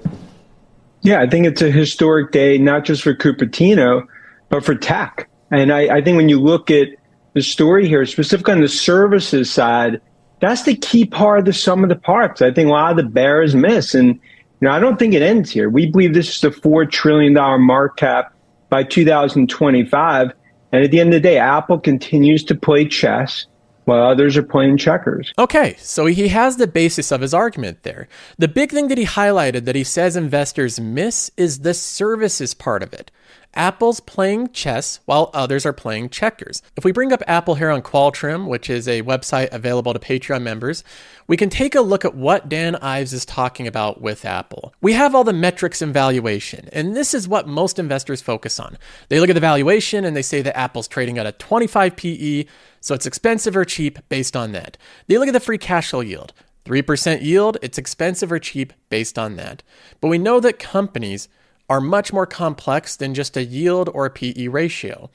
Yeah, 1.03 1.21
I 1.21 1.29
think 1.29 1.47
it's 1.47 1.63
a 1.63 1.71
historic 1.71 2.33
day, 2.33 2.59
not 2.59 2.85
just 2.85 3.03
for 3.03 3.15
Cupertino, 3.15 4.07
but 4.49 4.65
for 4.65 4.75
tech. 4.75 5.29
And 5.51 5.73
I, 5.73 5.97
I 5.97 6.03
think 6.03 6.17
when 6.17 6.29
you 6.29 6.41
look 6.41 6.71
at 6.71 6.89
the 7.35 7.43
story 7.43 7.87
here, 7.87 8.05
specifically 8.07 8.55
on 8.55 8.61
the 8.61 8.69
services 8.69 9.51
side, 9.51 10.01
that's 10.41 10.65
the 10.65 10.75
key 10.75 11.07
part 11.07 11.39
of 11.39 11.45
the 11.45 11.53
sum 11.53 11.83
of 11.83 11.89
the 11.89 11.97
parts. 11.97 12.43
I 12.43 12.53
think 12.53 12.69
a 12.69 12.73
lot 12.73 12.91
of 12.91 12.97
the 12.97 13.11
bears 13.11 13.55
miss. 13.55 13.95
And, 13.95 14.09
you 14.09 14.21
know, 14.63 14.71
I 14.71 14.81
don't 14.81 14.99
think 14.99 15.15
it 15.15 15.23
ends 15.23 15.51
here. 15.51 15.71
We 15.71 15.91
believe 15.91 16.13
this 16.13 16.29
is 16.29 16.41
the 16.41 16.51
$4 16.51 16.91
trillion 16.91 17.35
market 17.63 18.01
cap 18.01 18.35
by 18.69 18.83
2025. 18.83 20.33
And 20.73 20.85
at 20.85 20.91
the 20.91 21.01
end 21.01 21.11
of 21.11 21.23
the 21.23 21.29
day, 21.29 21.39
Apple 21.39 21.79
continues 21.79 22.43
to 22.45 22.55
play 22.55 22.87
chess 22.87 23.47
while 23.87 24.05
others 24.05 24.37
are 24.37 24.43
playing 24.43 24.77
checkers. 24.77 25.33
Okay, 25.39 25.77
so 25.79 26.07
he 26.07 26.29
has 26.29 26.57
the 26.57 26.67
basis 26.67 27.11
of 27.11 27.21
his 27.23 27.33
argument 27.33 27.83
there. 27.83 28.09
The 28.37 28.49
big 28.49 28.71
thing 28.71 28.89
that 28.89 28.99
he 28.99 29.07
highlighted 29.07 29.65
that 29.65 29.77
he 29.77 29.85
says 29.85 30.17
investors 30.17 30.79
miss 30.79 31.31
is 31.37 31.61
the 31.61 31.73
services 31.73 32.53
part 32.53 32.83
of 32.83 32.93
it. 32.93 33.11
Apple's 33.57 34.01
playing 34.01 34.53
chess 34.53 35.01
while 35.07 35.31
others 35.33 35.67
are 35.67 35.73
playing 35.73 36.11
checkers. 36.11 36.63
If 36.77 36.85
we 36.85 36.93
bring 36.93 37.13
up 37.13 37.23
Apple 37.27 37.57
here 37.57 37.71
on 37.71 37.83
Qualtrim, 37.83 38.47
which 38.47 38.71
is 38.71 38.87
a 38.87 39.03
website 39.03 39.53
available 39.53 39.93
to 39.93 39.99
Patreon 39.99 40.43
members, 40.43 40.85
we 41.27 41.37
can 41.37 41.51
take 41.51 41.75
a 41.75 41.81
look 41.81 42.05
at 42.05 42.15
what 42.15 42.49
Dan 42.49 42.77
Ives 42.77 43.13
is 43.13 43.25
talking 43.25 43.67
about 43.67 44.01
with 44.01 44.25
Apple. 44.25 44.75
We 44.81 44.93
have 44.93 45.15
all 45.15 45.25
the 45.25 45.33
metrics 45.33 45.83
and 45.83 45.93
valuation, 45.93 46.69
and 46.73 46.95
this 46.95 47.15
is 47.15 47.27
what 47.27 47.49
most 47.49 47.79
investors 47.79 48.23
focus 48.23 48.61
on. 48.61 48.79
They 49.09 49.19
look 49.19 49.31
at 49.31 49.35
the 49.35 49.41
valuation 49.41 50.05
and 50.05 50.15
they 50.15 50.23
say 50.23 50.43
that 50.43 50.57
Apple's 50.57 50.87
trading 50.87 51.19
at 51.19 51.27
a 51.27 51.33
25 51.33 51.97
PE, 51.97 52.45
so 52.81 52.95
it's 52.95 53.07
expensive 53.07 53.57
or 53.57 53.65
cheap 53.65 53.99
based 54.09 54.37
on 54.37 54.53
that. 54.53 54.77
They 55.09 55.19
look 55.19 55.29
at 55.29 55.33
the 55.33 55.41
free 55.41 55.59
cash 55.59 55.91
flow 55.91 56.01
yield. 56.01 56.33
3% 56.67 57.23
yield, 57.23 57.57
it's 57.63 57.79
expensive 57.79 58.31
or 58.31 58.39
cheap 58.39 58.73
based 58.91 59.19
on 59.19 59.37
that. 59.37 59.63
But 60.01 60.09
we 60.09 60.19
know 60.19 60.41
that 60.41 60.59
companies 60.59 61.29
are 61.69 61.81
much 61.81 62.13
more 62.13 62.27
complex 62.27 62.97
than 62.97 63.15
just 63.15 63.37
a 63.37 63.45
yield 63.45 63.89
or 63.93 64.07
a 64.07 64.11
PE 64.11 64.49
ratio. 64.49 65.11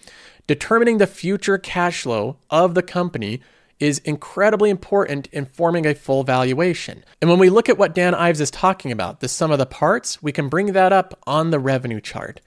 Determining 0.48 0.98
the 0.98 1.08
future 1.08 1.58
cash 1.58 2.02
flow 2.04 2.38
of 2.50 2.74
the 2.74 2.84
company 2.84 3.42
is 3.80 4.00
incredibly 4.00 4.70
important 4.70 5.28
in 5.32 5.46
forming 5.46 5.86
a 5.86 5.96
full 5.96 6.24
valuation. 6.24 7.04
And 7.20 7.30
when 7.30 7.40
we 7.40 7.50
look 7.50 7.68
at 7.68 7.78
what 7.78 7.96
Dan 7.96 8.14
Ives 8.14 8.40
is 8.40 8.52
talking 8.52 8.92
about, 8.92 9.22
the 9.22 9.28
sum 9.28 9.52
of 9.52 9.58
the 9.58 9.66
parts, 9.66 10.22
we 10.22 10.32
can 10.32 10.50
bring 10.50 10.74
that 10.74 10.94
up 10.94 11.18
on 11.26 11.50
the 11.50 11.60
revenue 11.60 12.00
chart. 12.00 12.42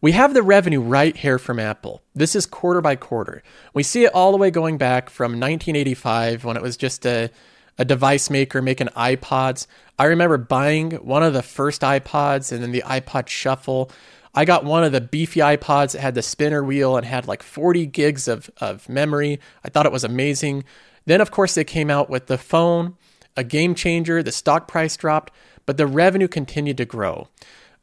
We 0.00 0.12
have 0.12 0.34
the 0.34 0.42
revenue 0.42 0.80
right 0.80 1.16
here 1.16 1.38
from 1.38 1.60
Apple. 1.60 2.02
This 2.12 2.34
is 2.34 2.46
quarter 2.46 2.80
by 2.80 2.96
quarter. 2.96 3.44
We 3.72 3.84
see 3.84 4.04
it 4.04 4.12
all 4.12 4.32
the 4.32 4.38
way 4.38 4.50
going 4.50 4.76
back 4.76 5.08
from 5.08 5.32
1985 5.32 6.44
when 6.44 6.56
it 6.56 6.62
was 6.62 6.76
just 6.76 7.06
a 7.06 7.30
a 7.78 7.84
device 7.84 8.30
maker 8.30 8.62
making 8.62 8.88
iPods. 8.88 9.66
I 9.98 10.04
remember 10.04 10.38
buying 10.38 10.92
one 10.92 11.22
of 11.22 11.32
the 11.32 11.42
first 11.42 11.82
iPods 11.82 12.52
and 12.52 12.62
then 12.62 12.72
the 12.72 12.82
iPod 12.82 13.28
Shuffle. 13.28 13.90
I 14.34 14.44
got 14.44 14.64
one 14.64 14.84
of 14.84 14.92
the 14.92 15.00
beefy 15.00 15.40
iPods 15.40 15.92
that 15.92 16.00
had 16.00 16.14
the 16.14 16.22
spinner 16.22 16.62
wheel 16.62 16.96
and 16.96 17.06
had 17.06 17.28
like 17.28 17.42
40 17.42 17.86
gigs 17.86 18.28
of, 18.28 18.50
of 18.58 18.88
memory. 18.88 19.40
I 19.64 19.68
thought 19.68 19.86
it 19.86 19.92
was 19.92 20.04
amazing. 20.04 20.64
Then, 21.04 21.20
of 21.20 21.30
course, 21.30 21.54
they 21.54 21.64
came 21.64 21.90
out 21.90 22.08
with 22.08 22.26
the 22.26 22.38
phone, 22.38 22.96
a 23.36 23.44
game 23.44 23.74
changer. 23.74 24.22
The 24.22 24.32
stock 24.32 24.68
price 24.68 24.96
dropped, 24.96 25.32
but 25.66 25.76
the 25.76 25.86
revenue 25.86 26.28
continued 26.28 26.78
to 26.78 26.84
grow. 26.84 27.28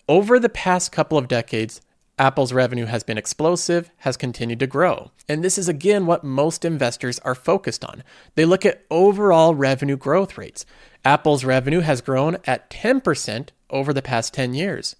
Over 0.08 0.40
the 0.40 0.50
past 0.50 0.92
couple 0.92 1.18
of 1.18 1.28
decades, 1.28 1.82
Apple's 2.20 2.52
revenue 2.52 2.86
has 2.86 3.02
been 3.02 3.18
explosive, 3.18 3.90
has 4.00 4.18
continued 4.18 4.60
to 4.60 4.68
grow. 4.68 5.12
And 5.30 5.42
this 5.42 5.58
is 5.58 5.70
again 5.70 6.06
what 6.06 6.24
most 6.24 6.66
investors 6.66 7.18
are 7.20 7.34
focused 7.34 7.86
on. 7.86 8.04
They 8.36 8.44
look 8.44 8.66
at 8.66 8.84
overall 8.92 9.56
revenue 9.56 9.96
growth 9.96 10.38
rates. 10.38 10.66
Apple's 11.06 11.46
revenue 11.46 11.80
has 11.80 12.02
grown 12.02 12.38
at 12.46 12.70
10% 12.70 13.50
over 13.70 13.94
the 13.94 14.02
past 14.02 14.34
10 14.34 14.54
years. 14.54 14.98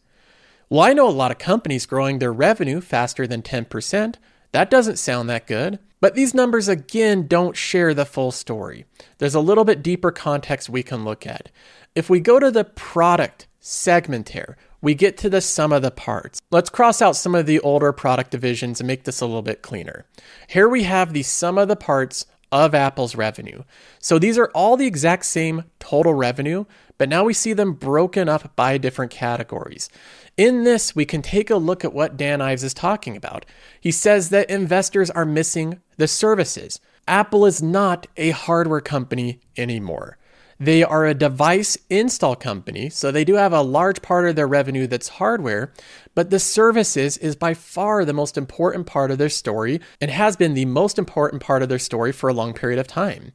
Well, 0.70 0.82
I 0.82 0.94
know 0.94 1.10
a 1.10 1.12
lot 1.12 1.32
of 1.32 1.40
companies 1.40 1.86
growing 1.86 2.20
their 2.20 2.32
revenue 2.32 2.80
faster 2.80 3.28
than 3.28 3.42
10%. 3.42 4.16
That 4.54 4.72
doesn't 4.72 4.98
sound 4.98 5.30
that 5.30 5.46
good. 5.46 5.80
But 6.00 6.16
these 6.16 6.34
numbers 6.34 6.70
again 6.70 7.28
don't 7.28 7.58
share 7.58 7.94
the 7.94 8.06
full 8.06 8.32
story. 8.32 8.86
There's 9.18 9.36
a 9.36 9.42
little 9.42 9.66
bit 9.66 9.84
deeper 9.84 10.12
context 10.12 10.70
we 10.70 10.84
can 10.84 11.04
look 11.04 11.28
at. 11.28 11.50
If 11.96 12.10
we 12.10 12.22
go 12.22 12.40
to 12.40 12.50
the 12.50 12.64
product 12.64 13.48
segment 13.60 14.30
here, 14.30 14.56
we 14.82 14.94
get 14.94 15.18
to 15.18 15.30
the 15.30 15.42
sum 15.42 15.74
of 15.74 15.82
the 15.82 15.92
parts. 15.92 16.40
Let's 16.52 16.70
cross 16.70 17.02
out 17.02 17.16
some 17.16 17.36
of 17.36 17.46
the 17.46 17.60
older 17.60 17.92
product 17.92 18.32
divisions 18.32 18.80
and 18.80 18.88
make 18.88 19.04
this 19.04 19.22
a 19.22 19.26
little 19.26 19.42
bit 19.42 19.62
cleaner. 19.62 20.06
Here 20.48 20.70
we 20.70 20.84
have 20.84 21.14
the 21.14 21.24
sum 21.24 21.58
of 21.58 21.68
the 21.68 21.76
parts 21.76 22.26
of 22.52 22.74
Apple's 22.74 23.16
revenue. 23.16 23.64
So 24.00 24.18
these 24.18 24.38
are 24.38 24.50
all 24.56 24.78
the 24.78 24.88
exact 24.88 25.26
same 25.26 25.66
total 25.80 26.14
revenue, 26.14 26.66
but 26.98 27.10
now 27.10 27.24
we 27.24 27.34
see 27.34 27.54
them 27.54 27.74
broken 27.74 28.28
up 28.28 28.56
by 28.56 28.78
different 28.78 29.12
categories. 29.12 29.90
In 30.36 30.64
this, 30.64 30.96
we 30.96 31.06
can 31.06 31.22
take 31.22 31.50
a 31.50 31.58
look 31.58 31.84
at 31.84 31.94
what 31.94 32.18
Dan 32.18 32.42
Ives 32.42 32.64
is 32.64 32.74
talking 32.74 33.16
about. 33.16 33.46
He 33.80 33.92
says 33.92 34.30
that 34.30 34.50
investors 34.50 35.10
are 35.12 35.26
missing 35.26 35.82
the 35.98 36.08
services. 36.08 36.80
Apple 37.08 37.46
is 37.46 37.62
not 37.62 38.08
a 38.18 38.32
hardware 38.32 38.82
company 38.82 39.40
anymore. 39.58 40.19
They 40.62 40.84
are 40.84 41.06
a 41.06 41.14
device 41.14 41.78
install 41.90 42.36
company, 42.36 42.90
so 42.90 43.12
they 43.12 43.24
do 43.24 43.36
have 43.36 43.54
a 43.54 43.62
large 43.62 44.02
part 44.02 44.28
of 44.28 44.36
their 44.36 44.48
revenue 44.48 44.88
that's 44.88 45.08
hardware, 45.08 45.72
but 46.16 46.32
the 46.32 46.40
services 46.40 47.18
is 47.18 47.38
by 47.38 47.54
far 47.54 48.04
the 48.04 48.12
most 48.12 48.38
important 48.38 48.86
part 48.86 49.10
of 49.10 49.18
their 49.18 49.30
story 49.30 49.80
and 50.02 50.12
has 50.12 50.36
been 50.36 50.56
the 50.56 50.66
most 50.66 51.00
important 51.00 51.42
part 51.42 51.64
of 51.64 51.70
their 51.70 51.80
story 51.80 52.12
for 52.12 52.30
a 52.30 52.34
long 52.34 52.54
period 52.54 52.78
of 52.78 52.88
time. 52.88 53.32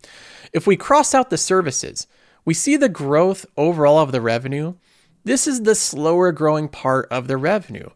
If 0.52 0.66
we 0.66 0.76
cross 0.76 1.14
out 1.14 1.30
the 1.30 1.38
services, 1.38 2.06
we 2.44 2.52
see 2.52 2.76
the 2.76 2.90
growth 2.90 3.46
overall 3.56 3.98
of 4.00 4.12
the 4.12 4.20
revenue. 4.20 4.74
This 5.24 5.46
is 5.46 5.62
the 5.62 5.74
slower 5.74 6.30
growing 6.30 6.68
part 6.68 7.08
of 7.10 7.26
the 7.26 7.38
revenue. 7.38 7.88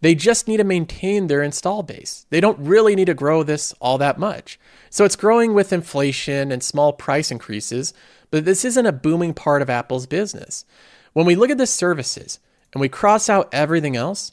They 0.00 0.14
just 0.14 0.46
need 0.46 0.58
to 0.58 0.64
maintain 0.64 1.26
their 1.26 1.42
install 1.42 1.82
base. 1.82 2.26
They 2.30 2.40
don't 2.40 2.58
really 2.60 2.94
need 2.94 3.06
to 3.06 3.14
grow 3.14 3.42
this 3.42 3.74
all 3.80 3.98
that 3.98 4.18
much. 4.18 4.60
So 4.90 5.04
it's 5.04 5.16
growing 5.16 5.54
with 5.54 5.72
inflation 5.72 6.52
and 6.52 6.62
small 6.62 6.92
price 6.92 7.32
increases, 7.32 7.92
but 8.30 8.44
this 8.44 8.64
isn't 8.64 8.86
a 8.86 8.92
booming 8.92 9.34
part 9.34 9.62
of 9.62 9.70
Apple's 9.70 10.06
business. 10.06 10.64
When 11.12 11.26
we 11.26 11.34
look 11.34 11.50
at 11.50 11.58
the 11.58 11.66
services 11.66 12.38
and 12.72 12.80
we 12.80 12.88
cross 12.88 13.28
out 13.28 13.48
everything 13.52 13.96
else, 13.96 14.32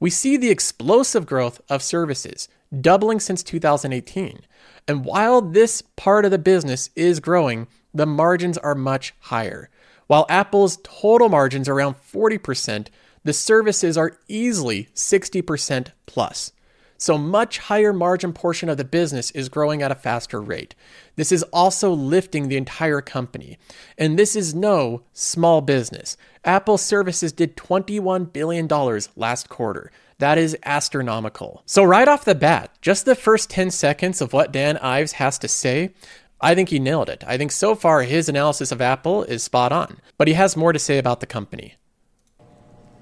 we 0.00 0.10
see 0.10 0.36
the 0.36 0.50
explosive 0.50 1.26
growth 1.26 1.60
of 1.68 1.82
services, 1.82 2.48
doubling 2.80 3.20
since 3.20 3.42
2018. 3.42 4.40
And 4.88 5.04
while 5.04 5.40
this 5.40 5.82
part 5.96 6.24
of 6.24 6.30
the 6.30 6.38
business 6.38 6.90
is 6.96 7.20
growing, 7.20 7.68
the 7.92 8.06
margins 8.06 8.58
are 8.58 8.74
much 8.74 9.14
higher. 9.20 9.70
While 10.06 10.26
Apple's 10.28 10.78
total 10.82 11.28
margins 11.28 11.68
are 11.68 11.74
around 11.74 11.94
40%, 11.94 12.88
the 13.22 13.32
services 13.32 13.96
are 13.96 14.18
easily 14.28 14.88
60% 14.94 15.88
plus. 16.06 16.52
So 16.96 17.18
much 17.18 17.58
higher 17.58 17.92
margin 17.92 18.32
portion 18.32 18.68
of 18.68 18.76
the 18.76 18.84
business 18.84 19.30
is 19.32 19.48
growing 19.48 19.82
at 19.82 19.90
a 19.90 19.96
faster 19.96 20.40
rate. 20.40 20.74
This 21.16 21.32
is 21.32 21.42
also 21.44 21.92
lifting 21.92 22.48
the 22.48 22.56
entire 22.56 23.00
company. 23.00 23.58
And 23.98 24.18
this 24.18 24.36
is 24.36 24.54
no 24.54 25.02
small 25.12 25.60
business. 25.60 26.16
Apple 26.44 26.78
Services 26.78 27.32
did 27.32 27.56
$21 27.56 28.32
billion 28.32 28.68
last 29.16 29.48
quarter. 29.48 29.90
That 30.18 30.38
is 30.38 30.56
astronomical. 30.64 31.62
So, 31.66 31.82
right 31.82 32.06
off 32.06 32.24
the 32.24 32.34
bat, 32.34 32.70
just 32.80 33.04
the 33.04 33.16
first 33.16 33.50
10 33.50 33.70
seconds 33.70 34.20
of 34.20 34.32
what 34.32 34.52
Dan 34.52 34.76
Ives 34.78 35.12
has 35.12 35.38
to 35.40 35.48
say, 35.48 35.92
I 36.40 36.54
think 36.54 36.68
he 36.68 36.78
nailed 36.78 37.08
it. 37.08 37.24
I 37.26 37.36
think 37.36 37.50
so 37.52 37.74
far 37.74 38.02
his 38.02 38.28
analysis 38.28 38.70
of 38.70 38.80
Apple 38.80 39.24
is 39.24 39.42
spot 39.42 39.72
on, 39.72 39.98
but 40.16 40.28
he 40.28 40.34
has 40.34 40.56
more 40.56 40.72
to 40.72 40.78
say 40.78 40.98
about 40.98 41.20
the 41.20 41.26
company. 41.26 41.74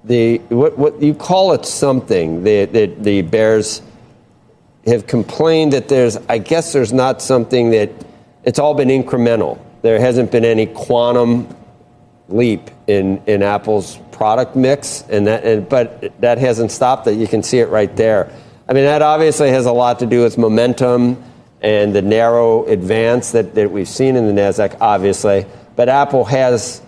The 0.05 0.39
what 0.49 0.77
what 0.77 1.01
you 1.01 1.13
call 1.13 1.53
it 1.53 1.65
something 1.65 2.43
the 2.43 2.65
the, 2.65 2.85
the 2.87 3.21
Bears 3.21 3.81
have 4.85 5.07
complained 5.07 5.73
that 5.73 5.87
there's, 5.87 6.17
I 6.29 6.37
guess 6.37 6.73
there's 6.73 6.93
not 6.93 7.21
something 7.21 7.71
that, 7.71 7.89
it's 8.43 8.59
all 8.59 8.73
been 8.73 8.89
incremental. 8.89 9.59
There 9.81 9.99
hasn't 9.99 10.31
been 10.31 10.45
any 10.45 10.65
quantum 10.65 11.55
leap 12.27 12.69
in, 12.87 13.21
in 13.25 13.43
Apple's 13.43 13.97
product 14.11 14.55
mix, 14.55 15.03
and 15.09 15.27
that, 15.27 15.43
and, 15.43 15.69
but 15.69 16.19
that 16.21 16.37
hasn't 16.37 16.71
stopped 16.71 17.07
it. 17.07 17.17
You 17.17 17.27
can 17.27 17.43
see 17.43 17.59
it 17.59 17.69
right 17.69 17.93
there. 17.95 18.31
I 18.67 18.73
mean, 18.73 18.85
that 18.85 19.01
obviously 19.01 19.49
has 19.49 19.65
a 19.65 19.71
lot 19.71 19.99
to 19.99 20.05
do 20.05 20.23
with 20.23 20.37
momentum 20.37 21.21
and 21.61 21.95
the 21.95 22.01
narrow 22.01 22.65
advance 22.65 23.31
that, 23.31 23.55
that 23.55 23.71
we've 23.71 23.87
seen 23.87 24.15
in 24.17 24.27
the 24.27 24.41
NASDAQ, 24.41 24.77
obviously. 24.81 25.45
But 25.75 25.87
Apple 25.87 26.25
has 26.25 26.81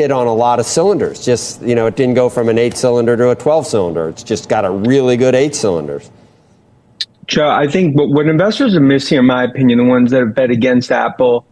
hit 0.00 0.10
on 0.10 0.26
a 0.26 0.32
lot 0.32 0.58
of 0.58 0.64
cylinders. 0.64 1.22
Just, 1.22 1.60
you 1.60 1.74
know, 1.74 1.86
it 1.86 1.94
didn't 1.94 2.14
go 2.14 2.30
from 2.30 2.48
an 2.48 2.56
eight 2.56 2.74
cylinder 2.74 3.18
to 3.18 3.30
a 3.30 3.34
12 3.34 3.66
cylinder. 3.66 4.08
It's 4.08 4.22
just 4.22 4.48
got 4.48 4.64
a 4.64 4.70
really 4.70 5.18
good 5.18 5.34
eight 5.34 5.54
cylinders. 5.54 6.10
Joe, 7.26 7.50
I 7.50 7.68
think 7.68 7.98
what, 7.98 8.08
what 8.08 8.26
investors 8.26 8.74
are 8.74 8.80
missing, 8.80 9.18
in 9.18 9.26
my 9.26 9.44
opinion, 9.44 9.76
the 9.78 9.84
ones 9.84 10.10
that 10.10 10.20
have 10.20 10.34
bet 10.34 10.50
against 10.50 10.90
Apple, 10.90 11.46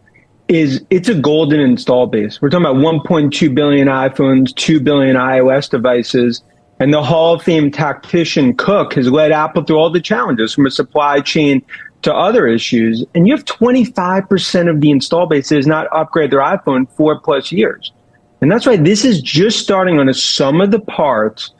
is 0.47 0.83
it's 0.89 1.07
a 1.07 1.13
golden 1.13 1.59
install 1.59 2.07
base. 2.07 2.41
We're 2.41 2.49
talking 2.49 2.65
about 2.65 2.77
1.2 2.77 3.53
billion 3.53 3.87
iPhones, 3.87 4.55
2 4.55 4.79
billion 4.79 5.15
iOS 5.15 5.69
devices, 5.69 6.41
and 6.79 6.91
the 6.91 7.03
Hall 7.03 7.35
of 7.35 7.43
Fame 7.43 7.69
tactician 7.69 8.57
Cook 8.57 8.95
has 8.95 9.11
led 9.11 9.31
Apple 9.31 9.63
through 9.63 9.77
all 9.77 9.91
the 9.91 10.01
challenges 10.01 10.55
from 10.55 10.65
a 10.65 10.71
supply 10.71 11.21
chain 11.21 11.61
to 12.01 12.11
other 12.11 12.47
issues. 12.47 13.05
And 13.13 13.27
you 13.27 13.35
have 13.35 13.45
25% 13.45 14.69
of 14.69 14.81
the 14.81 14.89
install 14.89 15.27
base 15.27 15.49
that 15.49 15.57
has 15.57 15.67
not 15.67 15.87
upgraded 15.91 16.31
their 16.31 16.39
iPhone 16.39 16.89
four 16.89 17.19
plus 17.19 17.51
years. 17.51 17.91
And 18.41 18.51
that's 18.51 18.65
why 18.65 18.77
this 18.77 19.03
is 19.03 19.21
just 19.21 19.59
starting 19.59 19.99
on 19.99 20.07
a 20.09 20.13
sum 20.13 20.61
of 20.61 20.71
the 20.71 20.79
parts 20.79 21.51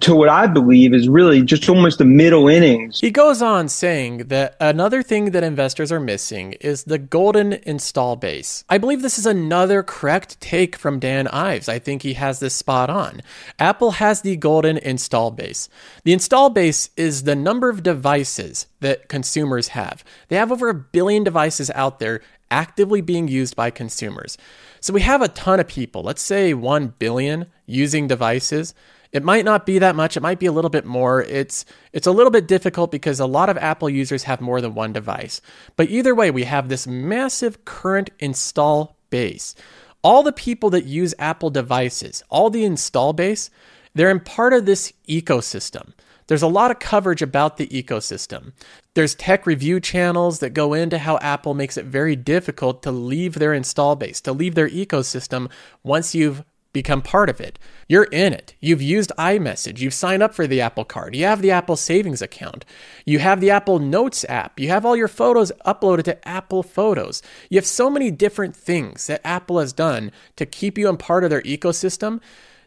to 0.00 0.16
what 0.16 0.30
I 0.30 0.46
believe 0.46 0.94
is 0.94 1.08
really 1.08 1.42
just 1.42 1.68
almost 1.68 1.98
the 1.98 2.06
middle 2.06 2.48
innings. 2.48 3.00
He 3.00 3.10
goes 3.10 3.42
on 3.42 3.68
saying 3.68 4.28
that 4.28 4.56
another 4.58 5.02
thing 5.02 5.32
that 5.32 5.44
investors 5.44 5.92
are 5.92 6.00
missing 6.00 6.52
is 6.54 6.84
the 6.84 6.98
golden 6.98 7.52
install 7.52 8.16
base. 8.16 8.64
I 8.70 8.78
believe 8.78 9.02
this 9.02 9.18
is 9.18 9.26
another 9.26 9.82
correct 9.82 10.40
take 10.40 10.74
from 10.76 11.00
Dan 11.00 11.28
Ives. 11.28 11.68
I 11.68 11.78
think 11.78 12.00
he 12.00 12.14
has 12.14 12.40
this 12.40 12.54
spot 12.54 12.88
on. 12.88 13.20
Apple 13.58 13.92
has 13.92 14.22
the 14.22 14.36
golden 14.36 14.78
install 14.78 15.30
base. 15.30 15.68
The 16.04 16.14
install 16.14 16.48
base 16.48 16.88
is 16.96 17.24
the 17.24 17.36
number 17.36 17.68
of 17.68 17.82
devices 17.82 18.66
that 18.80 19.08
consumers 19.10 19.68
have. 19.68 20.02
They 20.28 20.36
have 20.36 20.50
over 20.50 20.70
a 20.70 20.74
billion 20.74 21.24
devices 21.24 21.70
out 21.74 21.98
there 21.98 22.22
actively 22.50 23.02
being 23.02 23.28
used 23.28 23.54
by 23.54 23.70
consumers. 23.70 24.38
So 24.84 24.92
we 24.92 25.00
have 25.00 25.22
a 25.22 25.28
ton 25.28 25.60
of 25.60 25.66
people, 25.66 26.02
let's 26.02 26.20
say 26.20 26.52
1 26.52 26.88
billion 26.98 27.46
using 27.64 28.06
devices. 28.06 28.74
It 29.12 29.24
might 29.24 29.46
not 29.46 29.64
be 29.64 29.78
that 29.78 29.96
much, 29.96 30.14
it 30.14 30.20
might 30.20 30.38
be 30.38 30.44
a 30.44 30.52
little 30.52 30.68
bit 30.68 30.84
more. 30.84 31.22
It's 31.22 31.64
it's 31.94 32.06
a 32.06 32.12
little 32.12 32.30
bit 32.30 32.46
difficult 32.46 32.90
because 32.90 33.18
a 33.18 33.24
lot 33.24 33.48
of 33.48 33.56
Apple 33.56 33.88
users 33.88 34.24
have 34.24 34.42
more 34.42 34.60
than 34.60 34.74
one 34.74 34.92
device. 34.92 35.40
But 35.76 35.88
either 35.88 36.14
way, 36.14 36.30
we 36.30 36.44
have 36.44 36.68
this 36.68 36.86
massive 36.86 37.64
current 37.64 38.10
install 38.18 38.94
base. 39.08 39.54
All 40.02 40.22
the 40.22 40.34
people 40.34 40.68
that 40.68 40.84
use 40.84 41.14
Apple 41.18 41.48
devices, 41.48 42.22
all 42.28 42.50
the 42.50 42.66
install 42.66 43.14
base, 43.14 43.48
they're 43.94 44.10
in 44.10 44.20
part 44.20 44.52
of 44.52 44.66
this 44.66 44.92
ecosystem. 45.08 45.94
There's 46.26 46.42
a 46.42 46.46
lot 46.46 46.70
of 46.70 46.78
coverage 46.78 47.22
about 47.22 47.56
the 47.56 47.68
ecosystem. 47.68 48.52
There's 48.94 49.16
tech 49.16 49.44
review 49.44 49.80
channels 49.80 50.38
that 50.38 50.50
go 50.50 50.72
into 50.72 50.98
how 50.98 51.18
Apple 51.18 51.52
makes 51.52 51.76
it 51.76 51.84
very 51.84 52.14
difficult 52.14 52.82
to 52.84 52.92
leave 52.92 53.34
their 53.34 53.52
install 53.52 53.96
base, 53.96 54.20
to 54.20 54.32
leave 54.32 54.54
their 54.54 54.68
ecosystem 54.68 55.50
once 55.82 56.14
you've 56.14 56.44
become 56.72 57.02
part 57.02 57.30
of 57.30 57.40
it. 57.40 57.58
You're 57.88 58.04
in 58.04 58.32
it. 58.32 58.54
You've 58.60 58.82
used 58.82 59.12
iMessage. 59.18 59.78
You've 59.78 59.94
signed 59.94 60.22
up 60.22 60.34
for 60.34 60.46
the 60.46 60.60
Apple 60.60 60.84
Card. 60.84 61.16
You 61.16 61.24
have 61.24 61.40
the 61.40 61.50
Apple 61.50 61.76
Savings 61.76 62.20
account. 62.20 62.64
You 63.04 63.20
have 63.20 63.40
the 63.40 63.50
Apple 63.50 63.78
Notes 63.78 64.24
app. 64.28 64.60
You 64.60 64.68
have 64.68 64.84
all 64.84 64.96
your 64.96 65.08
photos 65.08 65.50
uploaded 65.64 66.04
to 66.04 66.28
Apple 66.28 66.62
Photos. 66.62 67.22
You 67.48 67.56
have 67.58 67.66
so 67.66 67.88
many 67.88 68.10
different 68.10 68.54
things 68.54 69.06
that 69.06 69.24
Apple 69.24 69.58
has 69.60 69.72
done 69.72 70.12
to 70.36 70.46
keep 70.46 70.76
you 70.76 70.88
in 70.88 70.98
part 70.98 71.24
of 71.24 71.30
their 71.30 71.42
ecosystem 71.42 72.20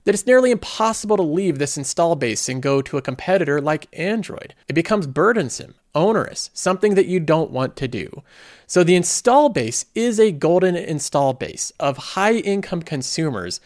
that 0.08 0.16
it's 0.16 0.26
nearly 0.26 0.52
impossible 0.52 1.18
to 1.18 1.22
leave 1.22 1.60
this 1.60 1.78
install 1.78 2.16
base 2.16 2.48
and 2.48 2.64
go 2.64 2.82
to 2.82 2.96
a 2.96 3.02
competitor 3.02 3.60
like 3.60 3.90
Android. 3.92 4.56
It 4.70 4.72
becomes 4.72 5.06
burdensome, 5.06 5.76
onerous, 5.94 6.50
something 6.54 6.96
that 6.96 7.08
you 7.08 7.20
don't 7.20 7.52
want 7.52 7.76
to 7.76 7.90
do. 7.90 8.24
So 8.68 8.86
the 8.86 8.96
install 8.96 9.50
base 9.50 9.86
is 9.96 10.18
a 10.18 10.32
golden 10.32 10.78
install 10.78 11.34
base 11.34 11.74
of 11.78 11.98
high 11.98 12.36
income 12.36 12.84
consumers, 12.84 13.60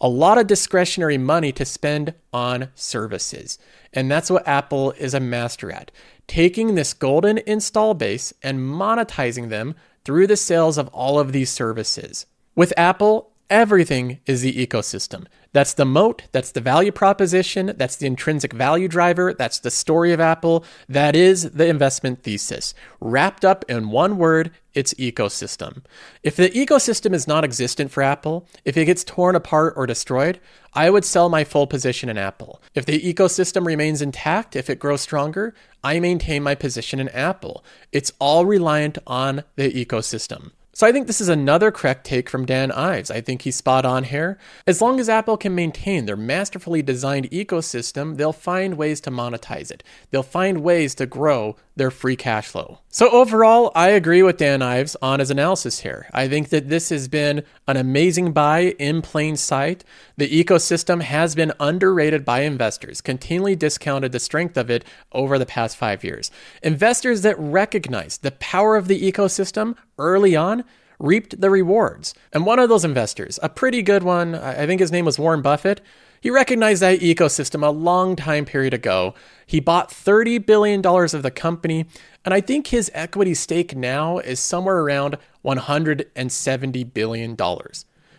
a 0.00 0.08
lot 0.08 0.38
of 0.38 0.46
discretionary 0.46 1.18
money 1.18 1.52
to 1.52 1.66
spend 1.66 2.14
on 2.32 2.68
services. 2.74 3.58
And 3.92 4.10
that's 4.10 4.30
what 4.30 4.48
Apple 4.48 4.92
is 4.92 5.12
a 5.12 5.20
master 5.20 5.70
at 5.70 5.90
taking 6.26 6.74
this 6.74 6.94
golden 6.94 7.36
install 7.36 7.92
base 7.92 8.32
and 8.42 8.60
monetizing 8.60 9.50
them 9.50 9.74
through 10.06 10.26
the 10.26 10.38
sales 10.38 10.78
of 10.78 10.88
all 10.88 11.18
of 11.18 11.32
these 11.32 11.50
services. 11.50 12.24
With 12.54 12.72
Apple, 12.78 13.31
everything 13.52 14.18
is 14.24 14.40
the 14.40 14.66
ecosystem. 14.66 15.26
That's 15.52 15.74
the 15.74 15.84
moat, 15.84 16.22
that's 16.32 16.50
the 16.50 16.62
value 16.62 16.90
proposition, 16.90 17.74
that's 17.76 17.96
the 17.96 18.06
intrinsic 18.06 18.54
value 18.54 18.88
driver, 18.88 19.34
that's 19.34 19.58
the 19.58 19.70
story 19.70 20.14
of 20.14 20.20
Apple. 20.20 20.64
That 20.88 21.14
is 21.14 21.50
the 21.50 21.66
investment 21.66 22.22
thesis. 22.22 22.72
Wrapped 23.00 23.44
up 23.44 23.66
in 23.68 23.90
one 23.90 24.16
word, 24.16 24.50
it's 24.72 24.94
ecosystem. 24.94 25.84
If 26.22 26.36
the 26.36 26.48
ecosystem 26.48 27.12
is 27.12 27.28
non 27.28 27.44
existent 27.44 27.90
for 27.90 28.02
Apple, 28.02 28.48
if 28.64 28.78
it 28.78 28.86
gets 28.86 29.04
torn 29.04 29.36
apart 29.36 29.74
or 29.76 29.86
destroyed, 29.86 30.40
I 30.72 30.88
would 30.88 31.04
sell 31.04 31.28
my 31.28 31.44
full 31.44 31.66
position 31.66 32.08
in 32.08 32.16
Apple. 32.16 32.62
If 32.74 32.86
the 32.86 33.00
ecosystem 33.00 33.66
remains 33.66 34.00
intact, 34.00 34.56
if 34.56 34.70
it 34.70 34.78
grows 34.78 35.02
stronger, 35.02 35.54
I 35.84 36.00
maintain 36.00 36.42
my 36.42 36.54
position 36.54 36.98
in 36.98 37.10
Apple. 37.10 37.62
It's 37.92 38.12
all 38.18 38.46
reliant 38.46 38.96
on 39.06 39.44
the 39.56 39.70
ecosystem. 39.70 40.52
So 40.74 40.86
I 40.86 40.92
think 40.92 41.06
this 41.06 41.20
is 41.20 41.28
another 41.28 41.70
correct 41.70 42.06
take 42.06 42.30
from 42.30 42.46
Dan 42.46 42.72
Ives. 42.72 43.10
I 43.10 43.20
think 43.20 43.42
he's 43.42 43.56
spot 43.56 43.84
on 43.84 44.04
here. 44.04 44.38
As 44.66 44.80
long 44.80 44.98
as 45.00 45.08
Apple 45.08 45.36
can 45.36 45.54
maintain 45.54 46.06
their 46.06 46.16
masterfully 46.16 46.80
designed 46.80 47.30
ecosystem, 47.30 48.16
they'll 48.16 48.32
find 48.32 48.78
ways 48.78 48.98
to 49.02 49.10
monetize 49.10 49.70
it. 49.70 49.82
They'll 50.10 50.22
find 50.22 50.62
ways 50.62 50.94
to 50.94 51.04
grow 51.04 51.56
their 51.74 51.90
free 51.90 52.16
cash 52.16 52.48
flow. 52.48 52.80
So 52.88 53.08
overall, 53.10 53.72
I 53.74 53.90
agree 53.90 54.22
with 54.22 54.36
Dan 54.36 54.60
Ives 54.60 54.96
on 55.00 55.20
his 55.20 55.30
analysis 55.30 55.80
here. 55.80 56.06
I 56.12 56.28
think 56.28 56.50
that 56.50 56.68
this 56.68 56.90
has 56.90 57.08
been 57.08 57.44
an 57.66 57.76
amazing 57.76 58.32
buy 58.32 58.74
in 58.78 59.00
plain 59.00 59.36
sight. 59.36 59.82
The 60.16 60.28
ecosystem 60.28 61.02
has 61.02 61.34
been 61.34 61.52
underrated 61.58 62.24
by 62.24 62.40
investors, 62.40 63.00
continually 63.00 63.56
discounted 63.56 64.12
the 64.12 64.20
strength 64.20 64.56
of 64.56 64.70
it 64.70 64.84
over 65.12 65.38
the 65.38 65.46
past 65.46 65.76
five 65.76 66.04
years. 66.04 66.30
Investors 66.62 67.22
that 67.22 67.38
recognize 67.38 68.18
the 68.18 68.32
power 68.32 68.76
of 68.76 68.88
the 68.88 69.10
ecosystem 69.10 69.74
early 69.98 70.36
on 70.36 70.64
reaped 70.98 71.40
the 71.40 71.50
rewards. 71.50 72.14
And 72.32 72.46
one 72.46 72.58
of 72.58 72.68
those 72.68 72.84
investors, 72.84 73.38
a 73.42 73.48
pretty 73.48 73.82
good 73.82 74.02
one, 74.02 74.34
I 74.34 74.66
think 74.66 74.80
his 74.80 74.92
name 74.92 75.04
was 75.04 75.18
Warren 75.18 75.42
Buffett, 75.42 75.80
he 76.22 76.30
recognized 76.30 76.80
that 76.82 77.00
ecosystem 77.00 77.66
a 77.66 77.70
long 77.70 78.14
time 78.14 78.44
period 78.44 78.72
ago. 78.72 79.12
He 79.44 79.58
bought 79.58 79.90
$30 79.90 80.46
billion 80.46 80.80
of 80.86 81.22
the 81.22 81.32
company, 81.32 81.84
and 82.24 82.32
I 82.32 82.40
think 82.40 82.68
his 82.68 82.92
equity 82.94 83.34
stake 83.34 83.74
now 83.74 84.18
is 84.18 84.38
somewhere 84.38 84.78
around 84.78 85.18
$170 85.44 86.94
billion. 86.94 87.36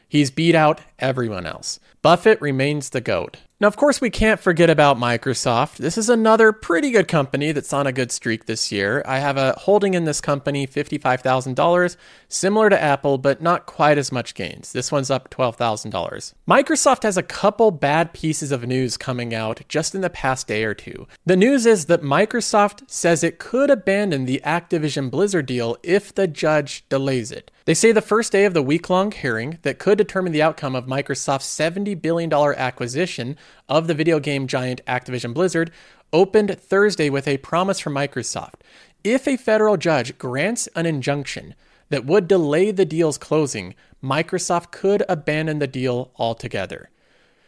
He's 0.09 0.31
beat 0.31 0.53
out 0.53 0.81
everyone 0.99 1.45
else. 1.45 1.79
Buffett 2.03 2.41
remains 2.41 2.89
the 2.89 2.99
GOAT. 2.99 3.37
Now, 3.61 3.67
of 3.67 3.77
course, 3.77 4.01
we 4.01 4.09
can't 4.09 4.41
forget 4.41 4.69
about 4.69 4.97
Microsoft. 4.97 5.77
This 5.77 5.97
is 5.97 6.09
another 6.09 6.51
pretty 6.51 6.91
good 6.91 7.07
company 7.07 7.53
that's 7.53 7.71
on 7.71 7.87
a 7.87 7.93
good 7.93 8.11
streak 8.11 8.45
this 8.45 8.73
year. 8.73 9.01
I 9.05 9.19
have 9.19 9.37
a 9.37 9.53
holding 9.53 9.93
in 9.93 10.03
this 10.03 10.19
company, 10.19 10.67
$55,000, 10.67 11.95
similar 12.27 12.69
to 12.69 12.83
Apple, 12.83 13.17
but 13.17 13.41
not 13.41 13.65
quite 13.65 13.97
as 13.97 14.11
much 14.11 14.35
gains. 14.35 14.73
This 14.73 14.91
one's 14.91 15.09
up 15.09 15.29
$12,000. 15.29 16.33
Microsoft 16.45 17.03
has 17.03 17.15
a 17.15 17.23
couple 17.23 17.71
bad 17.71 18.11
pieces 18.11 18.51
of 18.51 18.67
news 18.67 18.97
coming 18.97 19.33
out 19.33 19.61
just 19.69 19.95
in 19.95 20.01
the 20.01 20.09
past 20.09 20.45
day 20.45 20.65
or 20.65 20.73
two. 20.73 21.07
The 21.25 21.37
news 21.37 21.65
is 21.65 21.85
that 21.85 22.01
Microsoft 22.01 22.89
says 22.91 23.23
it 23.23 23.39
could 23.39 23.69
abandon 23.69 24.25
the 24.25 24.41
Activision 24.43 25.09
Blizzard 25.09 25.45
deal 25.45 25.77
if 25.83 26.13
the 26.13 26.27
judge 26.27 26.83
delays 26.89 27.31
it. 27.31 27.49
They 27.65 27.73
say 27.73 27.93
the 27.93 28.01
first 28.01 28.33
day 28.33 28.43
of 28.43 28.53
the 28.53 28.61
week 28.61 28.89
long 28.89 29.13
hearing 29.13 29.59
that 29.61 29.79
could 29.79 29.97
determine 29.97 30.33
the 30.33 30.41
outcome 30.41 30.75
of 30.75 30.85
Microsoft's 30.85 31.45
$70 31.45 31.92
billion 31.95 32.31
acquisition 32.33 33.37
of 33.69 33.87
the 33.87 33.93
video 33.93 34.19
game 34.19 34.47
giant 34.47 34.83
Activision 34.85 35.33
Blizzard 35.33 35.71
opened 36.11 36.59
Thursday 36.59 37.09
with 37.09 37.27
a 37.27 37.37
promise 37.37 37.79
from 37.79 37.93
Microsoft. 37.93 38.61
If 39.03 39.27
a 39.27 39.37
federal 39.37 39.77
judge 39.77 40.17
grants 40.17 40.67
an 40.75 40.85
injunction 40.85 41.55
that 41.89 42.05
would 42.05 42.27
delay 42.27 42.71
the 42.71 42.85
deal's 42.85 43.17
closing, 43.17 43.75
Microsoft 44.03 44.71
could 44.71 45.03
abandon 45.09 45.59
the 45.59 45.67
deal 45.67 46.11
altogether. 46.17 46.89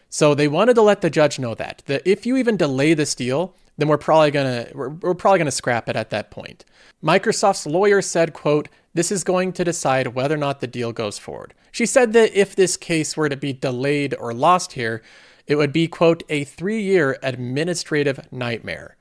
So 0.10 0.34
they 0.34 0.48
wanted 0.48 0.76
to 0.76 0.82
let 0.82 1.02
the 1.02 1.10
judge 1.10 1.40
know 1.40 1.56
that 1.56 1.84
that 1.86 2.02
if 2.06 2.26
you 2.26 2.38
even 2.38 2.58
delay 2.58 2.94
this 2.94 3.16
deal, 3.16 3.56
then 3.78 3.88
we're 3.88 3.98
probably 3.98 4.32
gonna 4.32 4.68
we're, 4.74 4.90
we're 4.90 5.14
probably 5.14 5.40
gonna 5.40 5.52
scrap 5.52 5.90
it 5.90 5.96
at 5.96 6.10
that 6.12 6.32
point. 6.32 6.66
Microsoft's 7.04 7.66
lawyer 7.66 8.02
said, 8.02 8.34
"quote 8.34 8.70
This 8.94 9.12
is 9.12 9.24
going 9.24 9.54
to 9.54 9.64
decide 9.64 10.08
whether 10.16 10.36
or 10.36 10.40
not 10.40 10.62
the 10.62 10.68
deal 10.68 10.92
goes 10.92 11.18
forward." 11.18 11.54
She 11.72 11.86
said 11.86 12.14
that 12.14 12.34
if 12.34 12.56
this 12.56 12.78
case 12.78 13.18
were 13.18 13.28
to 13.28 13.36
be 13.36 13.52
delayed 13.52 14.16
or 14.18 14.34
lost 14.34 14.74
here, 14.74 15.02
it 15.48 15.56
would 15.56 15.74
be, 15.74 15.88
quote, 15.88 16.24
a 16.30 16.44
three 16.44 16.82
year 16.82 17.18
administrative 17.22 18.32
nightmare. 18.32 18.96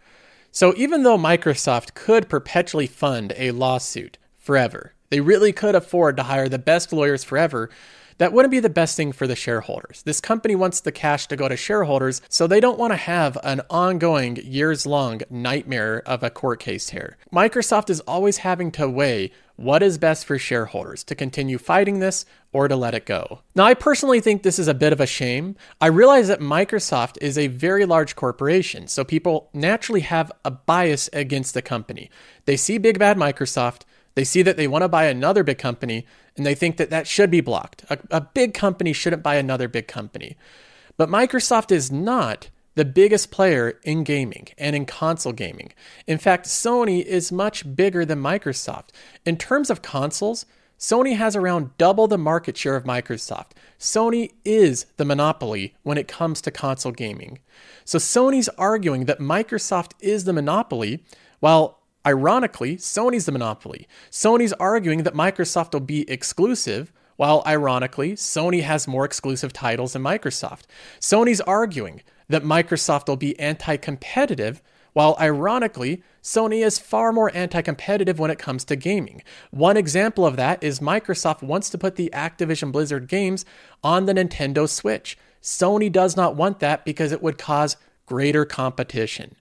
So 0.50 0.74
even 0.76 1.02
though 1.02 1.18
Microsoft 1.18 1.94
could 1.94 2.28
perpetually 2.28 2.87
fund 2.87 3.32
a 3.37 3.50
lawsuit 3.52 4.18
forever, 4.37 4.93
they 5.10 5.20
really 5.20 5.52
could 5.52 5.74
afford 5.74 6.16
to 6.16 6.24
hire 6.24 6.48
the 6.48 6.58
best 6.58 6.92
lawyers 6.92 7.24
forever. 7.24 7.70
That 8.18 8.32
wouldn't 8.32 8.52
be 8.52 8.60
the 8.60 8.68
best 8.68 8.96
thing 8.96 9.10
for 9.10 9.26
the 9.26 9.34
shareholders. 9.34 10.02
This 10.02 10.20
company 10.20 10.54
wants 10.54 10.80
the 10.80 10.92
cash 10.92 11.26
to 11.26 11.36
go 11.36 11.48
to 11.48 11.56
shareholders, 11.56 12.22
so 12.28 12.46
they 12.46 12.60
don't 12.60 12.78
want 12.78 12.92
to 12.92 12.96
have 12.96 13.36
an 13.42 13.62
ongoing, 13.68 14.36
years 14.36 14.86
long 14.86 15.22
nightmare 15.28 16.00
of 16.06 16.22
a 16.22 16.30
court 16.30 16.60
case 16.60 16.90
here. 16.90 17.16
Microsoft 17.32 17.90
is 17.90 18.00
always 18.00 18.38
having 18.38 18.70
to 18.72 18.88
weigh 18.88 19.32
what 19.56 19.82
is 19.82 19.98
best 19.98 20.24
for 20.26 20.38
shareholders 20.38 21.04
to 21.04 21.14
continue 21.14 21.58
fighting 21.58 21.98
this 21.98 22.24
or 22.52 22.68
to 22.68 22.76
let 22.76 22.94
it 22.94 23.06
go. 23.06 23.40
Now, 23.54 23.64
I 23.64 23.74
personally 23.74 24.20
think 24.20 24.42
this 24.42 24.58
is 24.58 24.68
a 24.68 24.74
bit 24.74 24.92
of 24.92 25.00
a 25.00 25.06
shame. 25.06 25.56
I 25.80 25.86
realize 25.86 26.28
that 26.28 26.40
Microsoft 26.40 27.18
is 27.20 27.36
a 27.36 27.48
very 27.48 27.84
large 27.84 28.14
corporation, 28.14 28.86
so 28.86 29.04
people 29.04 29.50
naturally 29.52 30.00
have 30.00 30.30
a 30.44 30.50
bias 30.50 31.08
against 31.12 31.54
the 31.54 31.62
company. 31.62 32.10
They 32.44 32.56
see 32.56 32.78
big 32.78 32.98
bad 32.98 33.16
Microsoft, 33.16 33.82
they 34.14 34.24
see 34.24 34.42
that 34.42 34.57
they 34.57 34.68
want 34.68 34.83
to 34.83 34.88
buy 34.88 35.05
another 35.05 35.42
big 35.42 35.59
company, 35.59 36.07
and 36.37 36.44
they 36.46 36.55
think 36.55 36.77
that 36.77 36.90
that 36.90 37.07
should 37.07 37.31
be 37.31 37.40
blocked. 37.40 37.85
A, 37.90 37.98
a 38.11 38.20
big 38.20 38.55
company 38.55 38.92
shouldn't 38.92 39.22
buy 39.22 39.37
another 39.37 39.68
big 39.68 39.88
company. 39.88 40.37
But 40.96 41.09
Microsoft 41.09 41.72
is 41.72 41.90
not 41.90 42.48
the 42.77 42.85
biggest 42.85 43.31
player 43.31 43.79
in 43.85 44.05
gaming 44.05 44.48
and 44.59 44.74
in 44.74 44.87
console 44.87 45.33
gaming. 45.33 45.72
In 46.07 46.18
fact, 46.18 46.46
Sony 46.46 47.05
is 47.05 47.31
much 47.31 47.77
bigger 47.77 48.05
than 48.05 48.20
Microsoft. 48.20 48.88
In 49.24 49.37
terms 49.37 49.70
of 49.70 49.83
consoles, 49.83 50.44
Sony 50.79 51.16
has 51.16 51.37
around 51.37 51.77
double 51.79 52.09
the 52.09 52.18
market 52.18 52.57
share 52.57 52.74
of 52.77 52.85
Microsoft. 52.85 53.53
Sony 53.79 54.33
is 54.44 54.87
the 54.96 55.05
monopoly 55.05 55.74
when 55.83 55.98
it 55.98 56.09
comes 56.09 56.40
to 56.40 56.50
console 56.50 56.92
gaming. 56.92 57.38
So 57.85 57.98
Sony's 57.98 58.48
arguing 58.59 59.05
that 59.05 59.20
Microsoft 59.20 59.92
is 60.00 60.24
the 60.24 60.33
monopoly, 60.33 61.05
while 61.40 61.81
ironically, 62.06 62.76
Sony's 62.76 63.26
the 63.26 63.32
monopoly. 63.32 63.86
Sony's 64.10 64.52
arguing 64.54 65.02
that 65.02 65.14
Microsoft 65.14 65.72
will 65.72 65.80
be 65.80 66.08
exclusive, 66.10 66.92
while 67.16 67.42
ironically, 67.46 68.12
Sony 68.12 68.62
has 68.62 68.88
more 68.88 69.04
exclusive 69.04 69.52
titles 69.52 69.92
than 69.92 70.02
Microsoft. 70.02 70.62
Sony's 71.00 71.40
arguing 71.42 72.02
that 72.28 72.42
Microsoft 72.42 73.08
will 73.08 73.16
be 73.16 73.38
anti 73.38 73.76
competitive, 73.76 74.62
while 74.92 75.16
ironically, 75.20 76.02
Sony 76.22 76.64
is 76.64 76.78
far 76.78 77.12
more 77.12 77.30
anti 77.34 77.60
competitive 77.62 78.18
when 78.18 78.30
it 78.30 78.38
comes 78.38 78.64
to 78.64 78.76
gaming. 78.76 79.22
One 79.50 79.76
example 79.76 80.26
of 80.26 80.36
that 80.36 80.62
is 80.62 80.80
Microsoft 80.80 81.42
wants 81.42 81.68
to 81.70 81.78
put 81.78 81.96
the 81.96 82.10
Activision 82.12 82.72
Blizzard 82.72 83.08
games 83.08 83.44
on 83.82 84.06
the 84.06 84.14
Nintendo 84.14 84.68
Switch. 84.68 85.18
Sony 85.42 85.92
does 85.92 86.16
not 86.16 86.36
want 86.36 86.60
that 86.60 86.84
because 86.84 87.12
it 87.12 87.22
would 87.22 87.36
cause 87.36 87.76
greater 88.06 88.44
competition. 88.44 89.36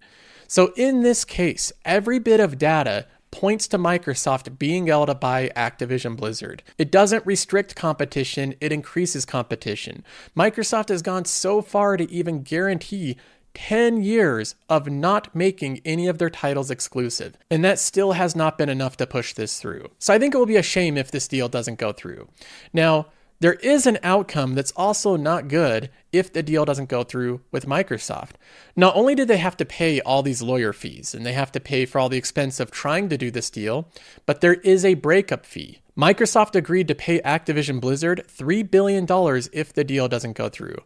So, 0.47 0.73
in 0.75 1.01
this 1.01 1.25
case, 1.25 1.71
every 1.85 2.19
bit 2.19 2.39
of 2.39 2.57
data 2.57 3.07
points 3.31 3.67
to 3.67 3.79
Microsoft 3.79 4.59
being 4.59 4.89
able 4.89 5.07
to 5.07 5.15
buy 5.15 5.49
Activision 5.55 6.15
Blizzard. 6.15 6.61
It 6.77 6.91
doesn't 6.91 7.25
restrict 7.25 7.75
competition, 7.75 8.53
it 8.61 8.71
increases 8.71 9.25
competition. 9.25 10.03
Microsoft 10.37 10.89
has 10.89 11.01
gone 11.01 11.25
so 11.25 11.61
far 11.61 11.97
to 11.97 12.09
even 12.11 12.43
guarantee 12.43 13.17
10 13.55 14.03
years 14.03 14.55
of 14.69 14.87
not 14.87 15.33
making 15.35 15.81
any 15.83 16.07
of 16.07 16.17
their 16.19 16.29
titles 16.29 16.71
exclusive. 16.71 17.35
And 17.49 17.63
that 17.65 17.79
still 17.79 18.13
has 18.13 18.35
not 18.35 18.57
been 18.57 18.69
enough 18.69 18.97
to 18.97 19.07
push 19.07 19.33
this 19.33 19.59
through. 19.59 19.89
So 19.99 20.13
I 20.13 20.19
think 20.19 20.33
it 20.33 20.37
will 20.37 20.45
be 20.45 20.55
a 20.55 20.63
shame 20.63 20.97
if 20.97 21.11
this 21.11 21.27
deal 21.27 21.49
doesn't 21.49 21.79
go 21.79 21.91
through. 21.91 22.27
Now, 22.71 23.07
there 23.43 23.55
is 23.55 23.85
an 23.85 23.99
outcome 24.03 24.55
that's 24.55 24.71
also 24.71 25.17
not 25.17 25.49
good 25.49 25.89
if 26.13 26.31
the 26.31 26.41
deal 26.41 26.63
doesn't 26.63 26.87
go 26.87 27.03
through 27.03 27.41
with 27.51 27.65
Microsoft. 27.65 28.35
Not 28.73 28.95
only 28.95 29.15
do 29.15 29.25
they 29.25 29.35
have 29.35 29.57
to 29.57 29.65
pay 29.65 29.99
all 29.99 30.23
these 30.23 30.41
lawyer 30.41 30.71
fees 30.71 31.13
and 31.13 31.25
they 31.25 31.33
have 31.33 31.51
to 31.51 31.59
pay 31.59 31.85
for 31.85 31.99
all 31.99 32.07
the 32.07 32.17
expense 32.17 32.61
of 32.61 32.71
trying 32.71 33.09
to 33.09 33.17
do 33.17 33.29
this 33.29 33.49
deal, 33.49 33.89
but 34.25 34.39
there 34.39 34.53
is 34.53 34.85
a 34.85 34.93
breakup 34.93 35.45
fee. 35.45 35.79
Microsoft 35.97 36.55
agreed 36.55 36.87
to 36.87 36.95
pay 36.95 37.19
Activision 37.19 37.81
Blizzard 37.81 38.23
$3 38.29 38.71
billion 38.71 39.05
if 39.51 39.73
the 39.73 39.83
deal 39.83 40.07
doesn't 40.07 40.37
go 40.37 40.47
through. 40.47 40.77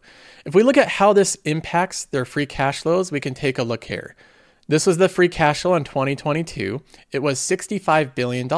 If 0.44 0.52
we 0.52 0.64
look 0.64 0.76
at 0.76 0.88
how 0.88 1.12
this 1.12 1.36
impacts 1.44 2.06
their 2.06 2.24
free 2.24 2.46
cash 2.46 2.80
flows, 2.80 3.12
we 3.12 3.20
can 3.20 3.34
take 3.34 3.58
a 3.58 3.62
look 3.62 3.84
here. 3.84 4.16
This 4.66 4.84
was 4.84 4.98
the 4.98 5.08
free 5.08 5.28
cash 5.28 5.62
flow 5.62 5.76
in 5.76 5.84
2022. 5.84 6.82
It 7.12 7.20
was 7.20 7.38
$65 7.38 8.16
billion. 8.16 8.50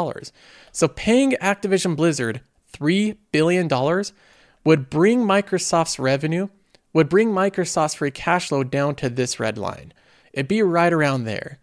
So 0.72 0.88
paying 0.88 1.32
Activision 1.32 1.94
Blizzard 1.94 2.40
$3 2.72 3.16
billion 3.32 3.68
would 4.64 4.90
bring 4.90 5.20
Microsoft's 5.20 5.98
revenue, 5.98 6.48
would 6.92 7.08
bring 7.08 7.30
Microsoft's 7.30 7.94
free 7.94 8.10
cash 8.10 8.48
flow 8.48 8.64
down 8.64 8.94
to 8.96 9.08
this 9.08 9.40
red 9.40 9.58
line. 9.58 9.92
It'd 10.32 10.48
be 10.48 10.62
right 10.62 10.92
around 10.92 11.24
there. 11.24 11.58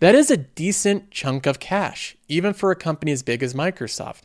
That 0.00 0.14
is 0.14 0.30
a 0.30 0.36
decent 0.36 1.10
chunk 1.10 1.46
of 1.46 1.60
cash, 1.60 2.16
even 2.28 2.54
for 2.54 2.70
a 2.70 2.76
company 2.76 3.12
as 3.12 3.22
big 3.22 3.42
as 3.42 3.54
Microsoft. 3.54 4.22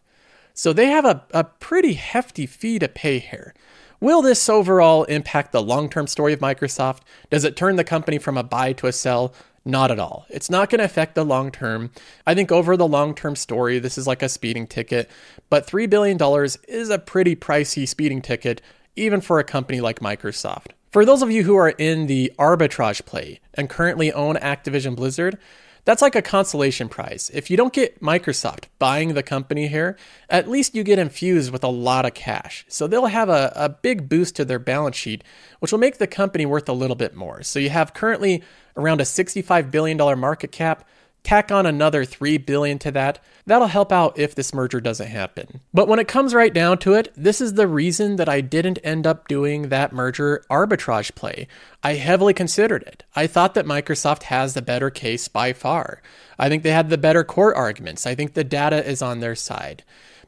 So 0.53 0.71
they 0.71 0.87
have 0.87 1.05
a, 1.05 1.23
a 1.31 1.43
pretty 1.43 1.93
hefty 1.93 2.45
fee 2.45 2.79
to 2.79 2.87
pay 2.87 3.19
here. 3.19 3.53
Will 3.99 4.21
this 4.21 4.47
overall 4.49 5.03
impact 5.05 5.51
the 5.51 5.61
long 5.61 5.89
term 5.89 6.07
story 6.07 6.31
of 6.31 6.39
Microsoft? 6.39 6.99
Does 7.29 7.43
it 7.43 7.55
turn 7.55 7.75
the 7.75 7.83
company 7.83 8.17
from 8.17 8.37
a 8.37 8.43
buy 8.43 8.73
to 8.73 8.87
a 8.87 8.93
sell? 8.93 9.33
Not 9.65 9.89
at 9.89 9.97
all. 9.97 10.28
It's 10.30 10.49
not 10.49 10.69
going 10.69 10.80
to 10.80 10.86
affect 10.86 11.15
the 11.15 11.25
long 11.25 11.51
term. 11.51 11.91
I 12.28 12.36
think 12.36 12.51
over 12.51 12.78
the 12.78 12.88
long 12.88 13.15
term 13.15 13.36
story, 13.36 13.80
this 13.80 13.97
is 13.97 14.06
like 14.06 14.21
a 14.21 14.30
speeding 14.30 14.67
ticket, 14.67 15.10
but 15.49 15.65
$3 15.65 15.89
billion 15.89 16.19
is 16.67 16.89
a 16.89 16.99
pretty 16.99 17.36
pricey 17.36 17.88
speeding 17.88 18.21
ticket, 18.21 18.62
even 18.95 19.21
for 19.21 19.39
a 19.39 19.43
company 19.43 19.82
like 19.82 19.99
Microsoft. 20.01 20.67
For 20.91 21.04
those 21.04 21.23
of 21.23 21.32
you 21.32 21.43
who 21.43 21.56
are 21.56 21.69
in 21.69 22.06
the 22.06 22.32
arbitrage 22.38 23.06
play 23.06 23.41
and 23.56 23.69
currently 23.69 24.13
own 24.13 24.36
Activision 24.36 24.95
Blizzard, 24.95 25.38
that's 25.85 26.01
like 26.01 26.15
a 26.15 26.21
consolation 26.21 26.89
prize. 26.89 27.31
If 27.33 27.49
you 27.49 27.57
don't 27.57 27.71
get 27.71 28.01
Microsoft 28.01 28.65
buying 28.79 29.13
the 29.13 29.23
company 29.23 29.67
here, 29.67 29.97
at 30.29 30.49
least 30.49 30.75
you 30.75 30.83
get 30.83 30.99
infused 30.99 31.51
with 31.51 31.63
a 31.63 31.69
lot 31.69 32.05
of 32.05 32.15
cash. 32.15 32.65
So 32.67 32.87
they'll 32.87 33.05
have 33.05 33.29
a, 33.29 33.53
a 33.55 33.69
big 33.69 34.09
boost 34.09 34.35
to 34.37 34.45
their 34.45 34.59
balance 34.59 34.95
sheet, 34.95 35.23
which 35.59 35.71
will 35.71 35.79
make 35.79 35.99
the 35.99 36.07
company 36.07 36.45
worth 36.45 36.67
a 36.67 36.73
little 36.73 36.95
bit 36.95 37.15
more. 37.15 37.43
So 37.43 37.59
you 37.59 37.69
have 37.69 37.93
currently 37.93 38.43
around 38.75 38.99
a 38.99 39.05
$65 39.05 39.71
billion 39.71 40.19
market 40.19 40.51
cap 40.51 40.87
tack 41.25 41.51
on 41.51 41.65
another 41.65 42.05
3 42.05 42.38
billion 42.38 42.79
to 42.79 42.91
that 42.91 43.19
that'll 43.45 43.67
help 43.67 43.91
out 43.91 44.17
if 44.17 44.35
this 44.35 44.53
merger 44.53 44.79
doesn't 44.79 45.07
happen. 45.07 45.59
But 45.73 45.88
when 45.88 45.99
it 45.99 46.07
comes 46.07 46.33
right 46.33 46.53
down 46.53 46.77
to 46.79 46.93
it 46.93 47.11
this 47.17 47.41
is 47.41 47.53
the 47.53 47.67
reason 47.67 48.15
that 48.15 48.29
i 48.29 48.41
didn't 48.41 48.79
end 48.83 49.05
up 49.05 49.27
doing 49.27 49.69
that 49.69 49.91
merger 49.91 50.43
arbitrage 50.49 51.15
play. 51.15 51.47
I 51.83 51.93
heavily 51.95 52.33
considered 52.33 52.83
it. 52.83 53.03
I 53.15 53.27
thought 53.27 53.55
that 53.55 53.65
microsoft 53.65 54.23
has 54.23 54.53
the 54.53 54.61
better 54.61 54.89
case 54.89 55.27
by 55.27 55.51
far. 55.53 56.01
I 56.39 56.47
think 56.47 56.63
they 56.63 56.71
had 56.71 56.89
the 56.89 56.97
better 56.97 57.23
court 57.23 57.55
arguments. 57.55 58.05
I 58.05 58.15
think 58.15 58.33
the 58.33 58.43
data 58.43 58.88
is 58.88 59.01
on 59.01 59.19
their 59.19 59.35
side. 59.35 59.83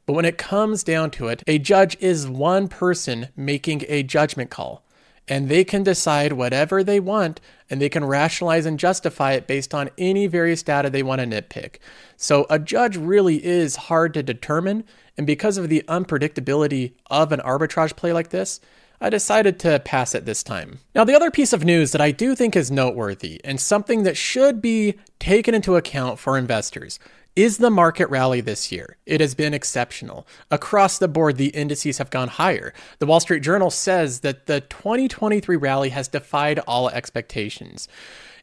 But 0.05 0.13
when 0.13 0.25
it 0.25 0.37
comes 0.37 0.83
down 0.83 1.11
to 1.11 1.27
it 1.27 1.43
a 1.47 1.59
judge 1.59 1.95
is 1.99 2.27
one 2.27 2.67
person 2.67 3.29
making 3.35 3.83
a 3.87 4.03
judgment 4.03 4.49
call 4.49 4.83
and 5.27 5.49
they 5.49 5.63
can 5.63 5.83
decide 5.83 6.33
whatever 6.33 6.83
they 6.83 6.99
want 6.99 7.41
and 7.69 7.81
they 7.81 7.89
can 7.89 8.05
rationalize 8.05 8.65
and 8.65 8.79
justify 8.79 9.33
it 9.33 9.47
based 9.47 9.73
on 9.73 9.89
any 9.97 10.27
various 10.27 10.63
data 10.63 10.89
they 10.89 11.03
want 11.03 11.21
to 11.21 11.27
nitpick. 11.27 11.77
So 12.15 12.45
a 12.49 12.59
judge 12.59 12.97
really 12.97 13.43
is 13.45 13.75
hard 13.75 14.13
to 14.13 14.23
determine, 14.23 14.83
and 15.17 15.27
because 15.27 15.57
of 15.57 15.69
the 15.69 15.83
unpredictability 15.87 16.93
of 17.09 17.31
an 17.31 17.39
arbitrage 17.41 17.95
play 17.95 18.13
like 18.13 18.29
this, 18.29 18.59
I 18.99 19.09
decided 19.11 19.59
to 19.59 19.79
pass 19.79 20.15
it 20.15 20.25
this 20.25 20.41
time. 20.41 20.79
Now, 20.95 21.03
the 21.03 21.15
other 21.15 21.29
piece 21.29 21.53
of 21.53 21.63
news 21.63 21.91
that 21.91 22.01
I 22.01 22.09
do 22.11 22.35
think 22.35 22.55
is 22.55 22.71
noteworthy 22.71 23.39
and 23.43 23.61
something 23.61 24.03
that 24.03 24.17
should 24.17 24.59
be 24.59 24.95
taken 25.19 25.53
into 25.53 25.75
account 25.75 26.17
for 26.17 26.37
investors 26.37 26.97
is 27.37 27.59
the 27.59 27.69
market 27.69 28.09
rally 28.09 28.41
this 28.41 28.71
year. 28.71 28.97
It 29.05 29.21
has 29.21 29.35
been 29.35 29.53
exceptional. 29.53 30.27
Across 30.49 30.97
the 30.97 31.07
board, 31.07 31.37
the 31.37 31.49
indices 31.49 31.99
have 31.99 32.09
gone 32.09 32.29
higher. 32.29 32.73
The 32.97 33.05
Wall 33.05 33.19
Street 33.19 33.43
Journal 33.43 33.69
says 33.69 34.21
that 34.21 34.47
the 34.47 34.61
2023 34.61 35.55
rally 35.55 35.89
has 35.89 36.07
defied 36.07 36.57
all 36.67 36.89
expectations. 36.89 37.87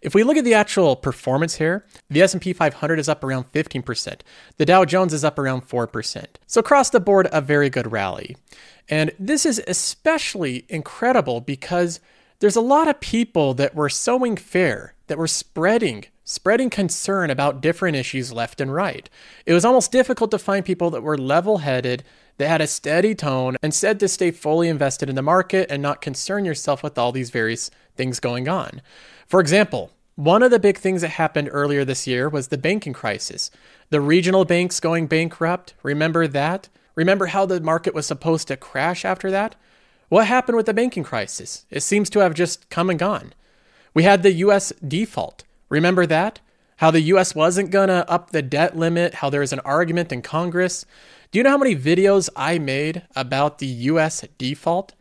If 0.01 0.15
we 0.15 0.23
look 0.23 0.37
at 0.37 0.45
the 0.45 0.55
actual 0.55 0.95
performance 0.95 1.57
here, 1.57 1.85
the 2.09 2.23
S&P 2.23 2.53
500 2.53 3.01
is 3.01 3.09
up 3.09 3.25
around 3.25 3.51
15%. 3.53 4.21
The 4.59 4.67
Dow 4.67 4.85
Jones 4.85 5.13
is 5.13 5.25
up 5.25 5.41
around 5.41 5.67
4%. 5.67 6.27
So 6.47 6.61
across 6.61 6.91
the 6.91 7.01
board, 7.01 7.27
a 7.33 7.41
very 7.41 7.71
good 7.71 7.91
rally. 7.91 8.37
And 8.89 9.11
this 9.19 9.45
is 9.45 9.61
especially 9.67 10.67
incredible 10.69 11.41
because 11.41 11.99
there's 12.39 12.55
a 12.55 12.61
lot 12.61 12.87
of 12.87 13.01
people 13.01 13.55
that 13.55 13.75
were 13.75 13.89
sowing 13.89 14.37
fear, 14.37 14.95
that 15.09 15.19
were 15.19 15.27
spreading 15.27 16.05
spreading 16.25 16.71
concern 16.71 17.31
about 17.31 17.61
different 17.61 17.97
issues 17.97 18.33
left 18.33 18.61
and 18.61 18.73
right. 18.73 19.09
It 19.47 19.53
was 19.53 19.65
almost 19.65 19.93
difficult 19.93 20.31
to 20.31 20.39
find 20.39 20.65
people 20.65 20.91
that 20.91 21.03
were 21.03 21.19
level 21.19 21.59
headed, 21.59 22.03
that 22.39 22.49
had 22.49 22.61
a 22.61 22.67
steady 22.67 23.15
tone, 23.15 23.57
and 23.63 23.73
said 23.73 24.01
to 24.01 24.09
stay 24.09 24.31
fully 24.31 24.69
invested 24.69 25.09
in 25.09 25.15
the 25.15 25.23
market 25.23 25.71
and 25.71 25.83
not 25.83 26.01
concern 26.01 26.45
yourself 26.45 26.83
with 26.83 26.99
all 26.99 27.13
these 27.13 27.31
various 27.31 27.71
things 27.95 28.19
going 28.21 28.49
on. 28.49 28.81
For 29.27 29.39
example, 29.39 29.93
one 30.17 30.43
of 30.43 30.51
the 30.51 30.59
big 30.59 30.79
things 30.79 31.03
that 31.03 31.11
happened 31.11 31.49
earlier 31.53 31.85
this 31.85 32.07
year 32.07 32.29
was 32.29 32.49
the 32.49 32.59
banking 32.59 32.93
crisis. 32.93 33.51
The 33.91 34.01
regional 34.01 34.45
banks 34.45 34.81
going 34.81 35.07
bankrupt. 35.07 35.75
Remember 35.83 36.27
that? 36.27 36.69
Remember 36.95 37.27
how 37.27 37.47
the 37.47 37.61
market 37.61 37.95
was 37.95 38.07
supposed 38.07 38.49
to 38.49 38.57
crash 38.57 39.05
after 39.05 39.31
that? 39.31 39.57
What 40.09 40.27
happened 40.27 40.57
with 40.57 40.67
the 40.67 40.75
banking 40.75 41.03
crisis? 41.03 41.67
It 41.71 41.81
seems 41.81 42.09
to 42.11 42.21
have 42.21 42.35
just 42.35 42.71
come 42.71 42.91
and 42.91 42.99
gone. 42.99 43.35
We 43.93 44.05
had 44.05 44.23
the 44.23 44.33
US 44.33 44.73
default. 44.87 45.45
Remember 45.75 46.07
that? 46.07 46.39
How 46.77 46.93
the 46.93 47.01
US 47.01 47.35
wasn't 47.35 47.73
to 47.73 48.09
up 48.09 48.31
the 48.31 48.43
debt 48.43 48.77
limit, 48.77 49.15
how 49.15 49.29
there 49.29 49.41
was 49.41 49.53
an 49.53 49.59
argument 49.65 50.13
in 50.13 50.23
Congress. 50.23 50.87
Do 51.33 51.39
you 51.41 51.43
know 51.43 51.51
how 51.51 51.59
many 51.59 51.75
videos 51.75 52.29
I 52.37 52.61
made 52.61 53.03
about 53.17 53.59
the 53.59 53.67
US 53.67 54.25
default? 54.39 54.93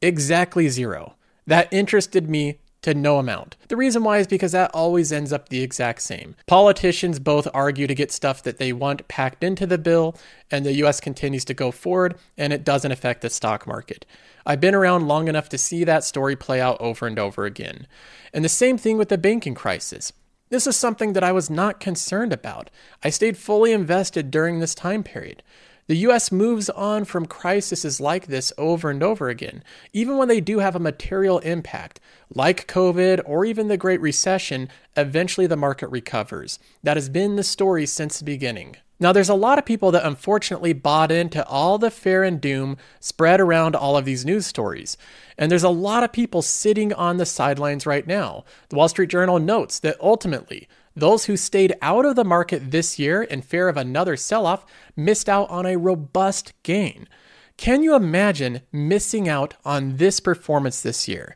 Exactly 0.00 0.70
zero. 0.70 1.16
That 1.46 1.70
interested 1.70 2.30
me 2.30 2.60
to 2.80 2.94
no 2.94 3.18
amount. 3.18 3.56
The 3.68 3.76
reason 3.76 4.04
why 4.04 4.18
is 4.20 4.26
because 4.26 4.52
that 4.52 4.70
always 4.72 5.12
ends 5.12 5.34
up 5.34 5.50
the 5.50 5.62
exact 5.62 6.00
same. 6.00 6.34
Politicians 6.46 7.18
both 7.18 7.46
argue 7.52 7.86
to 7.86 7.94
get 7.94 8.10
stuff 8.10 8.42
that 8.42 8.56
they 8.56 8.72
want 8.72 9.06
packed 9.06 9.44
into 9.44 9.66
the 9.66 9.76
bill, 9.76 10.16
and 10.50 10.64
the 10.64 10.76
US 10.84 10.98
continues 10.98 11.44
to 11.44 11.54
go 11.54 11.70
forward, 11.70 12.16
and 12.38 12.54
it 12.54 12.64
doesn't 12.64 12.90
affect 12.90 13.20
the 13.20 13.28
stock 13.28 13.66
market. 13.66 14.06
I've 14.46 14.60
been 14.60 14.74
around 14.74 15.06
long 15.06 15.28
enough 15.28 15.50
to 15.50 15.58
see 15.58 15.84
that 15.84 16.04
story 16.04 16.36
play 16.36 16.58
out 16.58 16.80
over 16.80 17.06
and 17.06 17.18
over 17.18 17.44
again. 17.44 17.86
And 18.32 18.42
the 18.42 18.48
same 18.48 18.78
thing 18.78 18.96
with 18.96 19.10
the 19.10 19.18
banking 19.18 19.54
crisis. 19.54 20.12
This 20.52 20.66
is 20.66 20.76
something 20.76 21.14
that 21.14 21.24
I 21.24 21.32
was 21.32 21.48
not 21.48 21.80
concerned 21.80 22.30
about. 22.30 22.68
I 23.02 23.08
stayed 23.08 23.38
fully 23.38 23.72
invested 23.72 24.30
during 24.30 24.60
this 24.60 24.74
time 24.74 25.02
period. 25.02 25.42
The 25.86 25.96
US 26.08 26.30
moves 26.30 26.68
on 26.68 27.06
from 27.06 27.24
crises 27.24 28.02
like 28.02 28.26
this 28.26 28.52
over 28.58 28.90
and 28.90 29.02
over 29.02 29.30
again, 29.30 29.64
even 29.94 30.18
when 30.18 30.28
they 30.28 30.42
do 30.42 30.58
have 30.58 30.76
a 30.76 30.78
material 30.78 31.38
impact, 31.38 32.00
like 32.34 32.68
COVID 32.68 33.22
or 33.24 33.46
even 33.46 33.68
the 33.68 33.78
Great 33.78 34.02
Recession, 34.02 34.68
eventually 34.94 35.46
the 35.46 35.56
market 35.56 35.88
recovers. 35.88 36.58
That 36.82 36.98
has 36.98 37.08
been 37.08 37.36
the 37.36 37.44
story 37.44 37.86
since 37.86 38.18
the 38.18 38.26
beginning. 38.26 38.76
Now, 39.02 39.10
there's 39.10 39.28
a 39.28 39.34
lot 39.34 39.58
of 39.58 39.64
people 39.64 39.90
that 39.90 40.06
unfortunately 40.06 40.72
bought 40.72 41.10
into 41.10 41.44
all 41.48 41.76
the 41.76 41.90
fear 41.90 42.22
and 42.22 42.40
doom 42.40 42.76
spread 43.00 43.40
around 43.40 43.74
all 43.74 43.96
of 43.96 44.04
these 44.04 44.24
news 44.24 44.46
stories. 44.46 44.96
And 45.36 45.50
there's 45.50 45.64
a 45.64 45.70
lot 45.70 46.04
of 46.04 46.12
people 46.12 46.40
sitting 46.40 46.92
on 46.92 47.16
the 47.16 47.26
sidelines 47.26 47.84
right 47.84 48.06
now. 48.06 48.44
The 48.68 48.76
Wall 48.76 48.88
Street 48.88 49.10
Journal 49.10 49.40
notes 49.40 49.80
that 49.80 50.00
ultimately, 50.00 50.68
those 50.94 51.24
who 51.24 51.36
stayed 51.36 51.74
out 51.82 52.04
of 52.04 52.14
the 52.14 52.22
market 52.22 52.70
this 52.70 52.96
year 52.96 53.24
in 53.24 53.42
fear 53.42 53.68
of 53.68 53.76
another 53.76 54.16
sell 54.16 54.46
off 54.46 54.64
missed 54.94 55.28
out 55.28 55.50
on 55.50 55.66
a 55.66 55.76
robust 55.78 56.52
gain. 56.62 57.08
Can 57.56 57.82
you 57.82 57.96
imagine 57.96 58.60
missing 58.70 59.28
out 59.28 59.54
on 59.64 59.96
this 59.96 60.20
performance 60.20 60.80
this 60.80 61.08
year? 61.08 61.34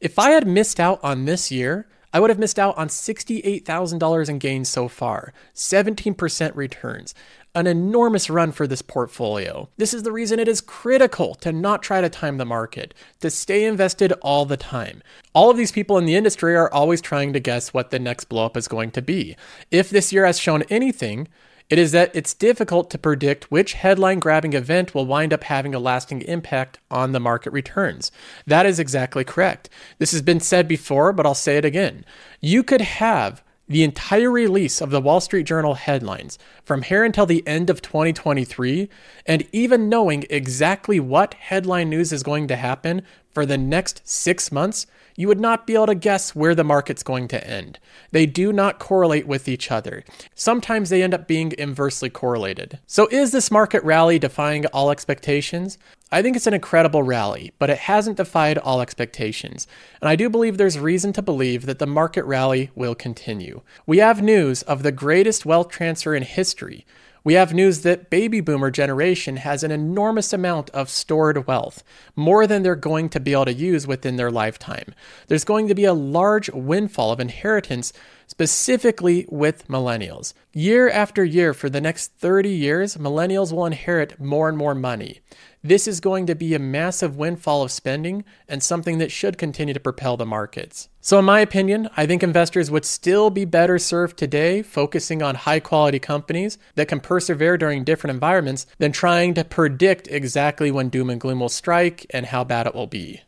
If 0.00 0.20
I 0.20 0.30
had 0.30 0.46
missed 0.46 0.78
out 0.78 1.00
on 1.02 1.24
this 1.24 1.50
year, 1.50 1.88
I 2.12 2.20
would 2.20 2.30
have 2.30 2.38
missed 2.38 2.58
out 2.58 2.76
on 2.78 2.88
$68,000 2.88 4.28
in 4.28 4.38
gains 4.38 4.68
so 4.68 4.88
far, 4.88 5.32
17% 5.54 6.56
returns, 6.56 7.14
an 7.54 7.66
enormous 7.66 8.30
run 8.30 8.52
for 8.52 8.66
this 8.66 8.82
portfolio. 8.82 9.68
This 9.76 9.92
is 9.92 10.04
the 10.04 10.12
reason 10.12 10.38
it 10.38 10.48
is 10.48 10.60
critical 10.60 11.34
to 11.36 11.52
not 11.52 11.82
try 11.82 12.00
to 12.00 12.08
time 12.08 12.38
the 12.38 12.44
market, 12.44 12.94
to 13.20 13.30
stay 13.30 13.64
invested 13.64 14.12
all 14.22 14.46
the 14.46 14.56
time. 14.56 15.02
All 15.34 15.50
of 15.50 15.56
these 15.56 15.72
people 15.72 15.98
in 15.98 16.06
the 16.06 16.14
industry 16.16 16.56
are 16.56 16.72
always 16.72 17.00
trying 17.00 17.32
to 17.32 17.40
guess 17.40 17.74
what 17.74 17.90
the 17.90 17.98
next 17.98 18.28
blowup 18.28 18.56
is 18.56 18.68
going 18.68 18.90
to 18.92 19.02
be. 19.02 19.36
If 19.70 19.90
this 19.90 20.12
year 20.12 20.24
has 20.24 20.38
shown 20.38 20.62
anything, 20.70 21.28
it 21.70 21.78
is 21.78 21.92
that 21.92 22.10
it's 22.14 22.34
difficult 22.34 22.90
to 22.90 22.98
predict 22.98 23.50
which 23.50 23.74
headline 23.74 24.20
grabbing 24.20 24.54
event 24.54 24.94
will 24.94 25.06
wind 25.06 25.32
up 25.32 25.44
having 25.44 25.74
a 25.74 25.78
lasting 25.78 26.22
impact 26.22 26.78
on 26.90 27.12
the 27.12 27.20
market 27.20 27.52
returns. 27.52 28.10
That 28.46 28.64
is 28.66 28.78
exactly 28.78 29.24
correct. 29.24 29.68
This 29.98 30.12
has 30.12 30.22
been 30.22 30.40
said 30.40 30.66
before, 30.66 31.12
but 31.12 31.26
I'll 31.26 31.34
say 31.34 31.58
it 31.58 31.64
again. 31.64 32.04
You 32.40 32.62
could 32.62 32.80
have 32.80 33.42
the 33.68 33.84
entire 33.84 34.30
release 34.30 34.80
of 34.80 34.90
the 34.90 35.00
Wall 35.00 35.20
Street 35.20 35.44
Journal 35.44 35.74
headlines 35.74 36.38
from 36.64 36.82
here 36.82 37.04
until 37.04 37.26
the 37.26 37.46
end 37.46 37.68
of 37.68 37.82
2023, 37.82 38.88
and 39.26 39.46
even 39.52 39.90
knowing 39.90 40.24
exactly 40.30 40.98
what 40.98 41.34
headline 41.34 41.90
news 41.90 42.10
is 42.12 42.22
going 42.22 42.48
to 42.48 42.56
happen 42.56 43.02
for 43.30 43.44
the 43.44 43.58
next 43.58 44.00
six 44.08 44.50
months, 44.50 44.86
you 45.18 45.26
would 45.26 45.40
not 45.40 45.66
be 45.66 45.74
able 45.74 45.86
to 45.86 45.96
guess 45.96 46.32
where 46.32 46.54
the 46.54 46.62
market's 46.62 47.02
going 47.02 47.26
to 47.26 47.44
end. 47.44 47.80
They 48.12 48.24
do 48.24 48.52
not 48.52 48.78
correlate 48.78 49.26
with 49.26 49.48
each 49.48 49.68
other. 49.68 50.04
Sometimes 50.36 50.90
they 50.90 51.02
end 51.02 51.12
up 51.12 51.26
being 51.26 51.52
inversely 51.58 52.08
correlated. 52.08 52.78
So, 52.86 53.08
is 53.10 53.32
this 53.32 53.50
market 53.50 53.82
rally 53.82 54.20
defying 54.20 54.64
all 54.66 54.92
expectations? 54.92 55.76
I 56.12 56.22
think 56.22 56.36
it's 56.36 56.46
an 56.46 56.54
incredible 56.54 57.02
rally, 57.02 57.52
but 57.58 57.68
it 57.68 57.78
hasn't 57.78 58.16
defied 58.16 58.58
all 58.58 58.80
expectations. 58.80 59.66
And 60.00 60.08
I 60.08 60.14
do 60.14 60.30
believe 60.30 60.56
there's 60.56 60.78
reason 60.78 61.12
to 61.14 61.20
believe 61.22 61.66
that 61.66 61.80
the 61.80 61.86
market 61.86 62.24
rally 62.24 62.70
will 62.76 62.94
continue. 62.94 63.62
We 63.86 63.98
have 63.98 64.22
news 64.22 64.62
of 64.62 64.84
the 64.84 64.92
greatest 64.92 65.44
wealth 65.44 65.68
transfer 65.68 66.14
in 66.14 66.22
history. 66.22 66.86
We 67.28 67.34
have 67.34 67.52
news 67.52 67.82
that 67.82 68.08
baby 68.08 68.40
boomer 68.40 68.70
generation 68.70 69.36
has 69.36 69.62
an 69.62 69.70
enormous 69.70 70.32
amount 70.32 70.70
of 70.70 70.88
stored 70.88 71.46
wealth, 71.46 71.84
more 72.16 72.46
than 72.46 72.62
they're 72.62 72.74
going 72.74 73.10
to 73.10 73.20
be 73.20 73.34
able 73.34 73.44
to 73.44 73.52
use 73.52 73.86
within 73.86 74.16
their 74.16 74.30
lifetime. 74.30 74.94
There's 75.26 75.44
going 75.44 75.68
to 75.68 75.74
be 75.74 75.84
a 75.84 75.92
large 75.92 76.48
windfall 76.48 77.12
of 77.12 77.20
inheritance 77.20 77.92
specifically 78.28 79.26
with 79.28 79.68
millennials. 79.68 80.32
Year 80.54 80.88
after 80.88 81.22
year 81.22 81.52
for 81.52 81.68
the 81.68 81.82
next 81.82 82.14
30 82.14 82.48
years, 82.48 82.96
millennials 82.96 83.52
will 83.52 83.66
inherit 83.66 84.18
more 84.18 84.48
and 84.48 84.56
more 84.56 84.74
money. 84.74 85.20
This 85.68 85.86
is 85.86 86.00
going 86.00 86.24
to 86.28 86.34
be 86.34 86.54
a 86.54 86.58
massive 86.58 87.18
windfall 87.18 87.62
of 87.62 87.70
spending 87.70 88.24
and 88.48 88.62
something 88.62 88.96
that 88.96 89.12
should 89.12 89.36
continue 89.36 89.74
to 89.74 89.78
propel 89.78 90.16
the 90.16 90.24
markets. 90.24 90.88
So, 91.02 91.18
in 91.18 91.26
my 91.26 91.40
opinion, 91.40 91.90
I 91.94 92.06
think 92.06 92.22
investors 92.22 92.70
would 92.70 92.86
still 92.86 93.28
be 93.28 93.44
better 93.44 93.78
served 93.78 94.16
today 94.16 94.62
focusing 94.62 95.22
on 95.22 95.34
high 95.34 95.60
quality 95.60 95.98
companies 95.98 96.56
that 96.76 96.88
can 96.88 97.00
persevere 97.00 97.58
during 97.58 97.84
different 97.84 98.14
environments 98.14 98.64
than 98.78 98.92
trying 98.92 99.34
to 99.34 99.44
predict 99.44 100.08
exactly 100.08 100.70
when 100.70 100.88
doom 100.88 101.10
and 101.10 101.20
gloom 101.20 101.40
will 101.40 101.50
strike 101.50 102.06
and 102.08 102.24
how 102.24 102.44
bad 102.44 102.66
it 102.66 102.74
will 102.74 102.86
be. 102.86 103.20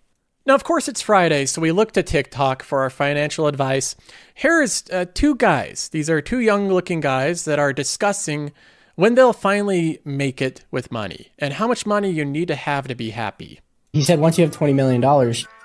Now, 0.47 0.55
of 0.55 0.65
course, 0.65 0.89
it's 0.89 1.03
Friday, 1.03 1.45
so 1.45 1.61
we 1.61 1.73
look 1.73 1.93
to 1.93 2.03
TikTok 2.03 2.63
for 2.63 2.81
our 2.81 2.89
financial 2.89 3.49
advice. 3.49 3.97
Here 4.33 4.63
is 4.63 4.85
uh, 4.91 5.05
two 5.13 5.35
guys. 5.35 5.91
These 5.91 6.09
are 6.09 6.23
two 6.23 6.41
young 6.41 6.71
looking 6.71 7.01
guys 7.01 7.45
that 7.45 7.59
are 7.59 7.75
discussing 7.75 8.53
when 8.95 9.15
they'll 9.15 9.33
finally 9.33 10.01
make 10.05 10.43
it 10.43 10.65
with 10.71 10.93
money 10.93 11.33
and 11.39 11.55
how 11.55 11.67
much 11.67 11.87
money 11.87 12.11
you 12.11 12.25
need 12.25 12.49
to 12.49 12.55
have 12.55 12.89
to 12.89 12.95
be 12.95 13.11
happy. 13.11 13.61
He 13.93 14.05
said 14.05 14.21
once 14.21 14.39
you 14.39 14.45
have 14.45 14.57
$20 14.57 14.75
million, 14.75 15.01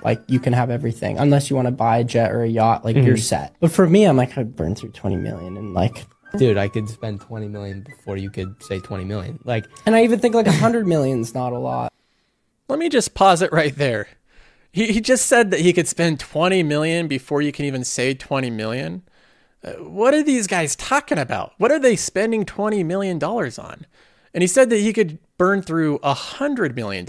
like 0.03 0.21
you 0.27 0.39
can 0.39 0.53
have 0.53 0.69
everything 0.69 1.19
unless 1.19 1.49
you 1.49 1.55
want 1.55 1.67
to 1.67 1.71
buy 1.71 1.99
a 1.99 2.03
jet 2.03 2.31
or 2.31 2.41
a 2.41 2.47
yacht, 2.47 2.83
like 2.83 2.95
mm-hmm. 2.95 3.05
you're 3.05 3.17
set. 3.17 3.55
But 3.59 3.71
for 3.71 3.87
me, 3.87 4.05
I'm 4.05 4.17
like, 4.17 4.37
I'd 4.37 4.55
burn 4.55 4.73
through 4.73 4.91
20 4.91 5.17
million 5.17 5.57
and 5.57 5.73
like, 5.73 6.05
dude, 6.37 6.57
I 6.57 6.67
could 6.67 6.89
spend 6.89 7.21
20 7.21 7.47
million 7.47 7.81
before 7.81 8.17
you 8.17 8.31
could 8.31 8.61
say 8.63 8.79
20 8.79 9.05
million. 9.05 9.39
Like, 9.43 9.65
and 9.85 9.95
I 9.95 10.03
even 10.03 10.19
think 10.19 10.33
like 10.33 10.47
100 10.47 10.87
million 10.87 11.21
is 11.21 11.35
not 11.35 11.53
a 11.53 11.59
lot. 11.59 11.93
Let 12.67 12.79
me 12.79 12.89
just 12.89 13.13
pause 13.13 13.43
it 13.43 13.51
right 13.51 13.75
there. 13.75 14.07
He, 14.71 14.91
he 14.91 15.01
just 15.01 15.27
said 15.27 15.51
that 15.51 15.61
he 15.61 15.71
could 15.71 15.87
spend 15.87 16.19
20 16.19 16.63
million 16.63 17.07
before 17.07 17.41
you 17.41 17.51
can 17.51 17.65
even 17.65 17.83
say 17.83 18.13
20 18.13 18.49
million. 18.49 19.03
What 19.79 20.13
are 20.13 20.23
these 20.23 20.47
guys 20.47 20.75
talking 20.75 21.17
about? 21.17 21.53
What 21.57 21.71
are 21.71 21.79
they 21.79 21.95
spending 21.95 22.45
$20 22.45 22.85
million 22.85 23.21
on? 23.23 23.85
And 24.33 24.41
he 24.41 24.47
said 24.47 24.69
that 24.69 24.77
he 24.77 24.93
could 24.93 25.17
burn 25.37 25.61
through 25.61 25.99
$100 25.99 26.75
million. 26.75 27.07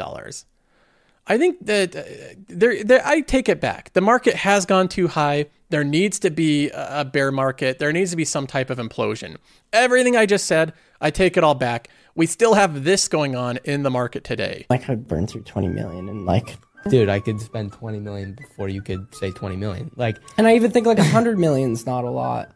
I 1.29 1.39
think 1.39 1.67
that 1.67 1.97
uh, 1.97 2.03
there, 2.47 3.03
I 3.05 3.21
take 3.21 3.49
it 3.49 3.61
back. 3.61 3.93
The 3.95 4.01
market 4.01 4.37
has 4.37 4.65
gone 4.65 4.89
too 4.89 5.09
high. 5.09 5.47
There 5.71 5.83
needs 5.83 6.21
to 6.21 6.31
be 6.31 6.71
a 6.71 7.05
bear 7.05 7.33
market. 7.33 7.81
There 7.81 7.93
needs 7.93 8.13
to 8.13 8.17
be 8.17 8.25
some 8.25 8.47
type 8.47 8.71
of 8.71 8.79
implosion. 8.79 9.37
Everything 9.73 10.17
I 10.17 10.25
just 10.25 10.47
said, 10.47 10.73
I 11.01 11.11
take 11.11 11.37
it 11.37 11.43
all 11.43 11.57
back. 11.57 11.89
We 12.15 12.27
still 12.27 12.55
have 12.55 12.85
this 12.85 13.09
going 13.09 13.35
on 13.35 13.59
in 13.65 13.83
the 13.83 13.91
market 13.91 14.23
today. 14.23 14.67
Like 14.71 14.89
I 14.89 14.95
burn 14.95 15.27
through 15.27 15.43
20 15.43 15.69
million 15.69 16.09
and 16.09 16.25
like 16.25 16.57
dude, 16.87 17.09
I 17.09 17.21
could 17.21 17.41
spend 17.41 17.73
20 17.73 18.01
million 18.01 18.33
before 18.33 18.69
you 18.69 18.83
could 18.83 19.15
say 19.15 19.31
20 19.31 19.57
million. 19.57 19.91
Like, 19.97 20.19
and 20.39 20.47
I 20.47 20.55
even 20.55 20.71
think 20.71 20.87
like 20.87 20.99
100 20.99 21.39
million 21.39 21.73
is 21.73 21.87
not 21.87 22.05
a 22.05 22.11
lot. 22.11 22.51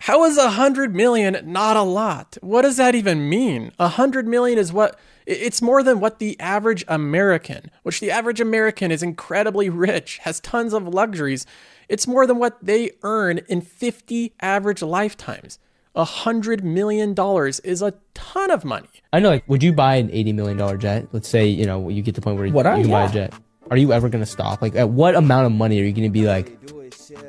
How 0.00 0.24
is 0.24 0.38
100 0.38 0.94
million 0.94 1.38
not 1.44 1.76
a 1.76 1.82
lot? 1.82 2.38
What 2.40 2.62
does 2.62 2.76
that 2.76 2.94
even 2.94 3.28
mean? 3.28 3.72
Hundred 3.78 4.26
million 4.26 4.58
is 4.58 4.72
what 4.72 4.98
it's 5.26 5.60
more 5.60 5.82
than 5.82 6.00
what 6.00 6.18
the 6.18 6.38
average 6.40 6.84
American, 6.88 7.70
which 7.82 8.00
the 8.00 8.10
average 8.10 8.40
American 8.40 8.90
is 8.90 9.02
incredibly 9.02 9.68
rich, 9.68 10.18
has 10.22 10.40
tons 10.40 10.72
of 10.72 10.88
luxuries. 10.88 11.44
It's 11.88 12.06
more 12.06 12.26
than 12.26 12.38
what 12.38 12.56
they 12.64 12.92
earn 13.02 13.40
in 13.48 13.60
50 13.60 14.32
average 14.40 14.80
lifetimes. 14.82 15.58
A 15.94 16.04
hundred 16.04 16.64
million 16.64 17.12
dollars 17.12 17.60
is 17.60 17.82
a 17.82 17.92
ton 18.14 18.50
of 18.50 18.64
money. 18.64 18.88
I 19.12 19.18
know. 19.18 19.30
Like, 19.30 19.48
would 19.48 19.62
you 19.62 19.72
buy 19.72 19.96
an 19.96 20.10
eighty 20.12 20.32
million 20.32 20.56
dollar 20.56 20.76
jet? 20.76 21.08
Let's 21.12 21.28
say 21.28 21.46
you 21.46 21.66
know 21.66 21.88
you 21.88 22.02
get 22.02 22.14
to 22.14 22.20
the 22.20 22.24
point 22.24 22.38
where 22.38 22.48
what 22.48 22.64
you, 22.64 22.82
can 22.82 22.90
yeah. 22.90 23.06
buy 23.06 23.10
a 23.10 23.12
jet. 23.12 23.34
Are 23.70 23.76
you 23.76 23.92
ever 23.92 24.08
gonna 24.08 24.26
stop? 24.26 24.62
Like, 24.62 24.74
at 24.74 24.88
what 24.88 25.14
amount 25.14 25.46
of 25.46 25.52
money 25.52 25.80
are 25.80 25.84
you 25.84 25.92
gonna 25.92 26.10
be 26.10 26.26
like? 26.26 26.58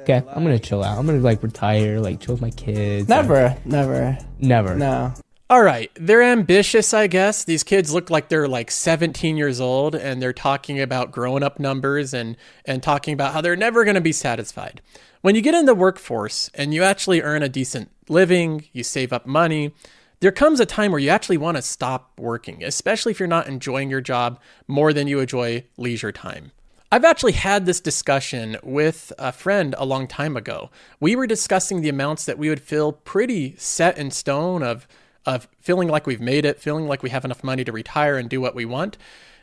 Okay, 0.04 0.24
I'm 0.30 0.44
gonna 0.44 0.60
chill 0.60 0.84
out. 0.84 0.98
I'm 0.98 1.06
gonna 1.06 1.20
like 1.20 1.44
retire, 1.44 2.00
like 2.00 2.20
chill 2.20 2.36
with 2.36 2.42
my 2.42 2.52
kids. 2.52 3.08
Never, 3.10 3.58
never, 3.66 4.18
never. 4.40 4.76
No. 4.76 5.14
All 5.52 5.64
right, 5.64 5.90
they're 5.96 6.22
ambitious, 6.22 6.94
I 6.94 7.08
guess. 7.08 7.44
These 7.44 7.64
kids 7.64 7.92
look 7.92 8.12
like 8.12 8.30
they're 8.30 8.48
like 8.48 8.70
17 8.70 9.36
years 9.36 9.60
old 9.60 9.96
and 9.96 10.22
they're 10.22 10.32
talking 10.32 10.80
about 10.80 11.12
growing 11.12 11.42
up 11.42 11.60
numbers 11.60 12.14
and 12.14 12.38
and 12.66 12.84
talking 12.84 13.16
about 13.16 13.34
how 13.34 13.42
they're 13.42 13.56
never 13.56 13.84
going 13.84 13.96
to 13.96 14.02
be 14.02 14.12
satisfied. 14.12 14.82
When 15.22 15.36
you 15.36 15.42
get 15.42 15.56
in 15.56 15.66
the 15.66 15.74
workforce 15.74 16.52
and 16.54 16.72
you 16.72 16.84
actually 16.84 17.22
earn 17.22 17.42
a 17.42 17.50
decent 17.50 17.90
living, 18.08 18.66
you 18.74 18.84
save 18.84 19.12
up 19.12 19.26
money, 19.26 19.74
there 20.20 20.32
comes 20.32 20.60
a 20.60 20.66
time 20.66 20.92
where 20.92 21.00
you 21.00 21.10
actually 21.10 21.38
want 21.38 21.58
to 21.58 21.62
stop 21.62 22.12
working, 22.20 22.64
especially 22.64 23.12
if 23.12 23.20
you're 23.20 23.28
not 23.28 23.48
enjoying 23.48 23.90
your 23.90 24.02
job 24.02 24.40
more 24.68 24.92
than 24.94 25.08
you 25.08 25.20
enjoy 25.20 25.64
leisure 25.78 26.12
time. 26.12 26.52
I've 26.92 27.06
actually 27.06 27.34
had 27.34 27.66
this 27.66 27.80
discussion 27.80 28.58
with 28.64 29.14
a 29.20 29.32
friend 29.32 29.76
a 29.78 29.86
long 29.86 30.08
time 30.08 30.36
ago. 30.36 30.72
We 31.00 31.16
were 31.16 31.28
discussing 31.28 31.82
the 31.82 31.90
amounts 31.90 32.26
that 32.26 32.40
we 32.40 32.50
would 32.50 32.62
feel 32.62 32.92
pretty 32.92 33.56
set 33.58 33.98
in 33.98 34.12
stone 34.12 34.64
of 34.64 34.88
of 35.26 35.48
feeling 35.60 35.90
like 35.90 36.08
we've 36.08 36.22
made 36.22 36.46
it, 36.46 36.60
feeling 36.60 36.88
like 36.88 37.04
we 37.04 37.12
have 37.12 37.26
enough 37.26 37.44
money 37.44 37.64
to 37.64 37.72
retire 37.72 38.18
and 38.18 38.30
do 38.30 38.42
what 38.42 38.56
we 38.56 38.66
want. 38.66 38.98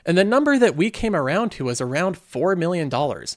And 0.05 0.19
the 0.19 0.25
number 0.25 0.59
that 0.59 0.75
we 0.75 0.91
came 0.91 1.15
around 1.15 1.51
to 1.53 1.67
was 1.67 1.81
around 1.81 2.19
4 2.19 2.57
million 2.57 2.89
dollars. 2.89 3.37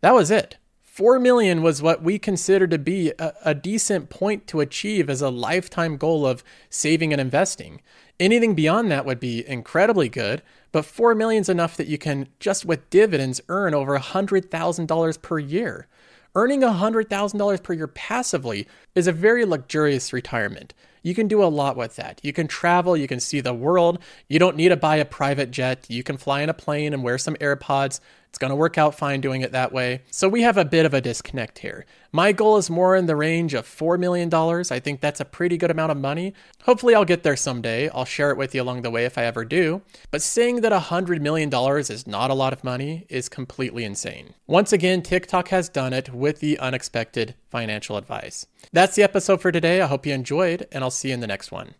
That 0.00 0.14
was 0.14 0.30
it. 0.30 0.56
4 0.92 1.18
million 1.18 1.62
was 1.62 1.80
what 1.80 2.02
we 2.02 2.18
consider 2.18 2.66
to 2.66 2.76
be 2.76 3.14
a, 3.18 3.32
a, 3.46 3.54
decent 3.54 4.10
point 4.10 4.46
to 4.46 4.60
achieve 4.60 5.08
as 5.08 5.22
a 5.22 5.30
lifetime 5.30 5.96
goal 5.96 6.26
of 6.26 6.44
saving 6.68 7.12
and 7.14 7.20
investing. 7.20 7.80
Anything 8.20 8.54
beyond 8.54 8.90
that 8.90 9.06
would 9.06 9.18
be 9.18 9.42
incredibly 9.48 10.10
good, 10.10 10.42
but 10.70 10.84
4 10.84 11.14
million 11.14 11.40
is 11.40 11.48
enough 11.48 11.78
that 11.78 11.86
you 11.86 11.96
can 11.96 12.28
just 12.40 12.66
with 12.66 12.90
dividends 12.90 13.40
earn 13.48 13.72
over 13.72 13.98
$100,000 13.98 15.22
per 15.22 15.38
year. 15.38 15.88
Earning 16.34 16.60
$100,000 16.60 17.62
per 17.62 17.72
year 17.72 17.88
passively 17.88 18.68
is 18.94 19.06
a 19.06 19.12
very 19.12 19.44
luxurious 19.44 20.12
retirement. 20.12 20.74
You 21.02 21.14
can 21.14 21.26
do 21.26 21.42
a 21.42 21.46
lot 21.46 21.76
with 21.76 21.96
that. 21.96 22.20
You 22.22 22.32
can 22.32 22.46
travel, 22.46 22.96
you 22.96 23.08
can 23.08 23.20
see 23.20 23.40
the 23.40 23.54
world. 23.54 23.98
You 24.28 24.38
don't 24.38 24.56
need 24.56 24.68
to 24.68 24.76
buy 24.76 24.96
a 24.96 25.04
private 25.04 25.50
jet. 25.50 25.86
You 25.88 26.02
can 26.02 26.16
fly 26.16 26.42
in 26.42 26.48
a 26.48 26.54
plane 26.54 26.94
and 26.94 27.02
wear 27.02 27.18
some 27.18 27.34
AirPods. 27.36 28.00
It's 28.32 28.38
going 28.38 28.50
to 28.50 28.56
work 28.56 28.78
out 28.78 28.94
fine 28.94 29.20
doing 29.20 29.42
it 29.42 29.52
that 29.52 29.72
way. 29.72 30.00
So 30.10 30.26
we 30.26 30.40
have 30.40 30.56
a 30.56 30.64
bit 30.64 30.86
of 30.86 30.94
a 30.94 31.02
disconnect 31.02 31.58
here. 31.58 31.84
My 32.12 32.32
goal 32.32 32.56
is 32.56 32.70
more 32.70 32.96
in 32.96 33.04
the 33.04 33.14
range 33.14 33.52
of 33.52 33.66
$4 33.66 33.98
million. 33.98 34.32
I 34.34 34.80
think 34.80 35.02
that's 35.02 35.20
a 35.20 35.26
pretty 35.26 35.58
good 35.58 35.70
amount 35.70 35.92
of 35.92 35.98
money. 35.98 36.32
Hopefully, 36.62 36.94
I'll 36.94 37.04
get 37.04 37.24
there 37.24 37.36
someday. 37.36 37.90
I'll 37.90 38.06
share 38.06 38.30
it 38.30 38.38
with 38.38 38.54
you 38.54 38.62
along 38.62 38.82
the 38.82 38.90
way 38.90 39.04
if 39.04 39.18
I 39.18 39.24
ever 39.24 39.44
do. 39.44 39.82
But 40.10 40.22
saying 40.22 40.62
that 40.62 40.72
$100 40.72 41.20
million 41.20 41.50
is 41.78 42.06
not 42.06 42.30
a 42.30 42.34
lot 42.34 42.54
of 42.54 42.64
money 42.64 43.04
is 43.10 43.28
completely 43.28 43.84
insane. 43.84 44.32
Once 44.46 44.72
again, 44.72 45.02
TikTok 45.02 45.48
has 45.48 45.68
done 45.68 45.92
it 45.92 46.14
with 46.14 46.40
the 46.40 46.58
unexpected 46.58 47.34
financial 47.50 47.98
advice. 47.98 48.46
That's 48.82 48.96
the 48.96 49.04
episode 49.04 49.40
for 49.40 49.52
today. 49.52 49.80
I 49.80 49.86
hope 49.86 50.06
you 50.06 50.12
enjoyed, 50.12 50.66
and 50.72 50.82
I'll 50.82 50.90
see 50.90 51.10
you 51.10 51.14
in 51.14 51.20
the 51.20 51.28
next 51.28 51.52
one. 51.52 51.76